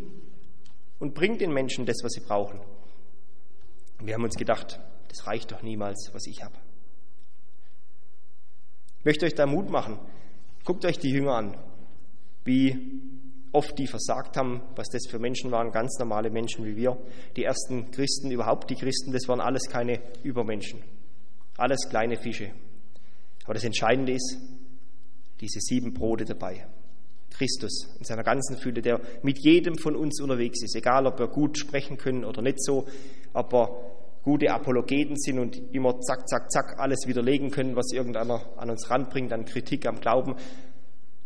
und 0.99 1.13
bring 1.13 1.37
den 1.37 1.51
Menschen 1.51 1.85
das, 1.85 1.97
was 2.03 2.11
sie 2.11 2.21
brauchen. 2.21 2.59
Und 3.99 4.07
wir 4.07 4.13
haben 4.13 4.23
uns 4.23 4.35
gedacht, 4.35 4.79
das 5.07 5.27
reicht 5.27 5.51
doch 5.51 5.61
niemals, 5.61 6.09
was 6.13 6.27
ich 6.27 6.43
habe. 6.43 6.55
Möchte 9.03 9.25
euch 9.25 9.35
da 9.35 9.45
Mut 9.45 9.69
machen, 9.69 9.99
Guckt 10.65 10.85
euch 10.85 10.97
die 10.97 11.09
Jünger 11.09 11.33
an, 11.33 11.57
wie 12.45 13.01
oft 13.51 13.77
die 13.77 13.87
versagt 13.87 14.37
haben, 14.37 14.61
was 14.75 14.87
das 14.87 15.05
für 15.09 15.19
Menschen 15.19 15.51
waren, 15.51 15.71
ganz 15.71 15.99
normale 15.99 16.29
Menschen 16.29 16.65
wie 16.65 16.77
wir. 16.77 16.97
Die 17.35 17.43
ersten 17.43 17.91
Christen, 17.91 18.31
überhaupt 18.31 18.69
die 18.69 18.75
Christen, 18.75 19.11
das 19.11 19.27
waren 19.27 19.41
alles 19.41 19.67
keine 19.67 19.99
Übermenschen, 20.23 20.81
alles 21.57 21.89
kleine 21.89 22.15
Fische. 22.15 22.51
Aber 23.43 23.53
das 23.53 23.65
Entscheidende 23.65 24.13
ist, 24.13 24.37
diese 25.41 25.59
sieben 25.59 25.93
Brote 25.93 26.23
dabei. 26.23 26.65
Christus 27.29 27.89
in 27.99 28.05
seiner 28.05 28.23
ganzen 28.23 28.55
Fülle, 28.57 28.81
der 28.81 29.01
mit 29.21 29.39
jedem 29.39 29.77
von 29.77 29.97
uns 29.97 30.21
unterwegs 30.21 30.63
ist, 30.63 30.75
egal 30.75 31.07
ob 31.07 31.19
wir 31.19 31.27
gut 31.27 31.57
sprechen 31.57 31.97
können 31.97 32.23
oder 32.23 32.41
nicht 32.41 32.63
so, 32.63 32.87
ob 33.33 33.51
wir 33.51 33.92
gute 34.23 34.51
Apologeten 34.51 35.17
sind 35.17 35.37
und 35.37 35.73
immer 35.73 35.99
zack, 35.99 36.27
zack, 36.27 36.49
zack 36.51 36.79
alles 36.79 37.05
widerlegen 37.07 37.51
können, 37.51 37.75
was 37.75 37.91
irgendeiner 37.91 38.41
an 38.57 38.69
uns 38.69 38.89
ranbringt, 38.89 39.33
an 39.33 39.45
Kritik 39.45 39.85
am 39.85 39.99
Glauben, 39.99 40.35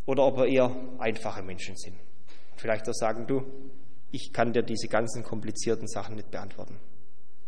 oder 0.06 0.26
ob 0.26 0.38
wir 0.38 0.48
eher 0.48 0.76
einfache 0.98 1.44
Menschen 1.44 1.76
sind. 1.76 1.96
Vielleicht 2.56 2.90
auch 2.90 2.94
sagen, 2.94 3.28
du, 3.28 3.44
ich 4.12 4.34
kann 4.34 4.54
dir 4.54 4.64
diese 4.64 4.88
ganzen 4.88 5.24
komplizierten 5.24 5.88
Sachen 5.88 6.16
nicht 6.16 6.32
beantworten. 6.32 6.80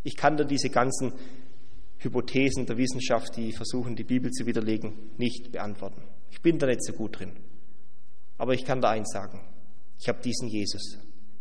Ich 0.03 0.15
kann 0.15 0.37
dir 0.37 0.45
diese 0.45 0.69
ganzen 0.69 1.13
Hypothesen 1.97 2.65
der 2.65 2.77
Wissenschaft, 2.77 3.35
die 3.35 3.51
versuchen, 3.51 3.95
die 3.95 4.03
Bibel 4.03 4.31
zu 4.31 4.45
widerlegen, 4.45 4.93
nicht 5.17 5.51
beantworten. 5.51 6.03
Ich 6.31 6.41
bin 6.41 6.59
da 6.59 6.67
nicht 6.67 6.83
so 6.83 6.93
gut 6.93 7.19
drin. 7.19 7.31
Aber 8.37 8.53
ich 8.53 8.63
kann 8.65 8.81
da 8.81 8.91
eins 8.91 9.11
sagen. 9.11 9.41
Ich 9.99 10.07
habe 10.07 10.21
diesen 10.21 10.47
Jesus 10.47 10.97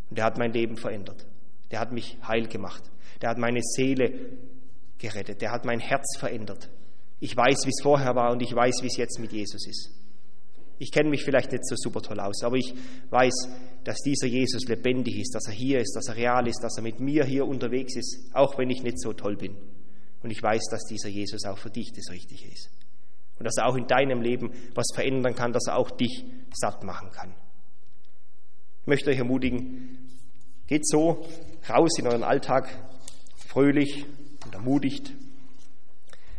und 0.08 0.18
der 0.18 0.24
hat 0.24 0.38
mein 0.38 0.52
Leben 0.52 0.76
verändert. 0.76 1.26
Der 1.70 1.80
hat 1.80 1.92
mich 1.92 2.18
heil 2.26 2.48
gemacht. 2.48 2.82
Der 3.20 3.30
hat 3.30 3.38
meine 3.38 3.60
Seele 3.62 4.12
gerettet. 4.98 5.40
Der 5.40 5.52
hat 5.52 5.64
mein 5.64 5.80
Herz 5.80 6.16
verändert. 6.18 6.70
Ich 7.20 7.36
weiß, 7.36 7.66
wie 7.66 7.70
es 7.70 7.82
vorher 7.82 8.14
war 8.14 8.32
und 8.32 8.42
ich 8.42 8.54
weiß, 8.54 8.82
wie 8.82 8.86
es 8.86 8.96
jetzt 8.96 9.18
mit 9.18 9.32
Jesus 9.32 9.66
ist. 9.66 9.90
Ich 10.78 10.92
kenne 10.92 11.10
mich 11.10 11.24
vielleicht 11.24 11.50
nicht 11.50 11.66
so 11.66 11.74
super 11.76 12.00
toll 12.00 12.20
aus, 12.20 12.44
aber 12.44 12.56
ich 12.56 12.72
weiß, 13.10 13.34
dass 13.82 13.98
dieser 13.98 14.28
Jesus 14.28 14.68
lebendig 14.68 15.18
ist, 15.18 15.34
dass 15.34 15.46
er 15.48 15.52
hier 15.52 15.80
ist, 15.80 15.94
dass 15.96 16.06
er 16.06 16.16
real 16.16 16.46
ist, 16.46 16.60
dass 16.62 16.76
er 16.76 16.84
mit 16.84 17.00
mir 17.00 17.24
hier 17.24 17.46
unterwegs 17.46 17.96
ist, 17.96 18.30
auch 18.32 18.56
wenn 18.58 18.70
ich 18.70 18.82
nicht 18.82 19.00
so 19.00 19.12
toll 19.12 19.36
bin. 19.36 19.56
Und 20.22 20.30
ich 20.30 20.42
weiß, 20.42 20.62
dass 20.70 20.84
dieser 20.84 21.08
Jesus 21.08 21.44
auch 21.44 21.58
für 21.58 21.70
dich 21.70 21.92
das 21.92 22.12
Richtige 22.12 22.46
ist. 22.48 22.70
Und 23.38 23.44
dass 23.44 23.56
er 23.56 23.66
auch 23.66 23.76
in 23.76 23.86
deinem 23.86 24.20
Leben 24.20 24.52
was 24.74 24.86
verändern 24.94 25.34
kann, 25.34 25.52
dass 25.52 25.66
er 25.66 25.76
auch 25.76 25.90
dich 25.90 26.24
satt 26.52 26.84
machen 26.84 27.10
kann. 27.10 27.34
Ich 28.82 28.86
möchte 28.86 29.10
euch 29.10 29.18
ermutigen, 29.18 29.98
geht 30.66 30.86
so 30.86 31.24
raus 31.68 31.98
in 31.98 32.06
euren 32.06 32.22
Alltag, 32.22 32.68
fröhlich 33.58 34.06
und 34.44 34.54
ermutigt. 34.54 35.12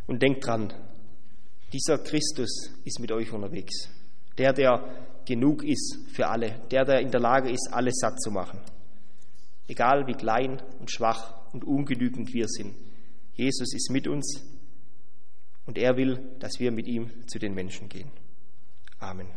Und 0.08 0.22
denkt 0.22 0.46
dran, 0.46 0.74
dieser 1.74 1.98
Christus 1.98 2.72
ist 2.86 3.00
mit 3.00 3.12
euch 3.12 3.32
unterwegs. 3.32 3.90
Der, 4.38 4.54
der 4.54 5.22
genug 5.26 5.64
ist 5.64 5.98
für 6.14 6.28
alle. 6.28 6.62
Der, 6.72 6.86
der 6.86 7.02
in 7.02 7.12
der 7.12 7.20
Lage 7.20 7.52
ist, 7.52 7.70
alles 7.72 7.96
satt 8.00 8.22
zu 8.22 8.32
machen. 8.32 8.60
Egal 9.68 10.08
wie 10.08 10.14
klein 10.14 10.62
und 10.80 10.90
schwach 10.90 11.54
und 11.54 11.66
ungenügend 11.66 12.34
wir 12.34 12.48
sind. 12.48 12.74
Jesus 13.36 13.74
ist 13.74 13.92
mit 13.92 14.08
uns 14.08 14.42
und 15.66 15.78
er 15.78 15.98
will, 15.98 16.20
dass 16.40 16.60
wir 16.60 16.72
mit 16.72 16.88
ihm 16.88 17.12
zu 17.28 17.38
den 17.38 17.54
Menschen 17.54 17.90
gehen. 17.90 18.10
Amen. 19.00 19.28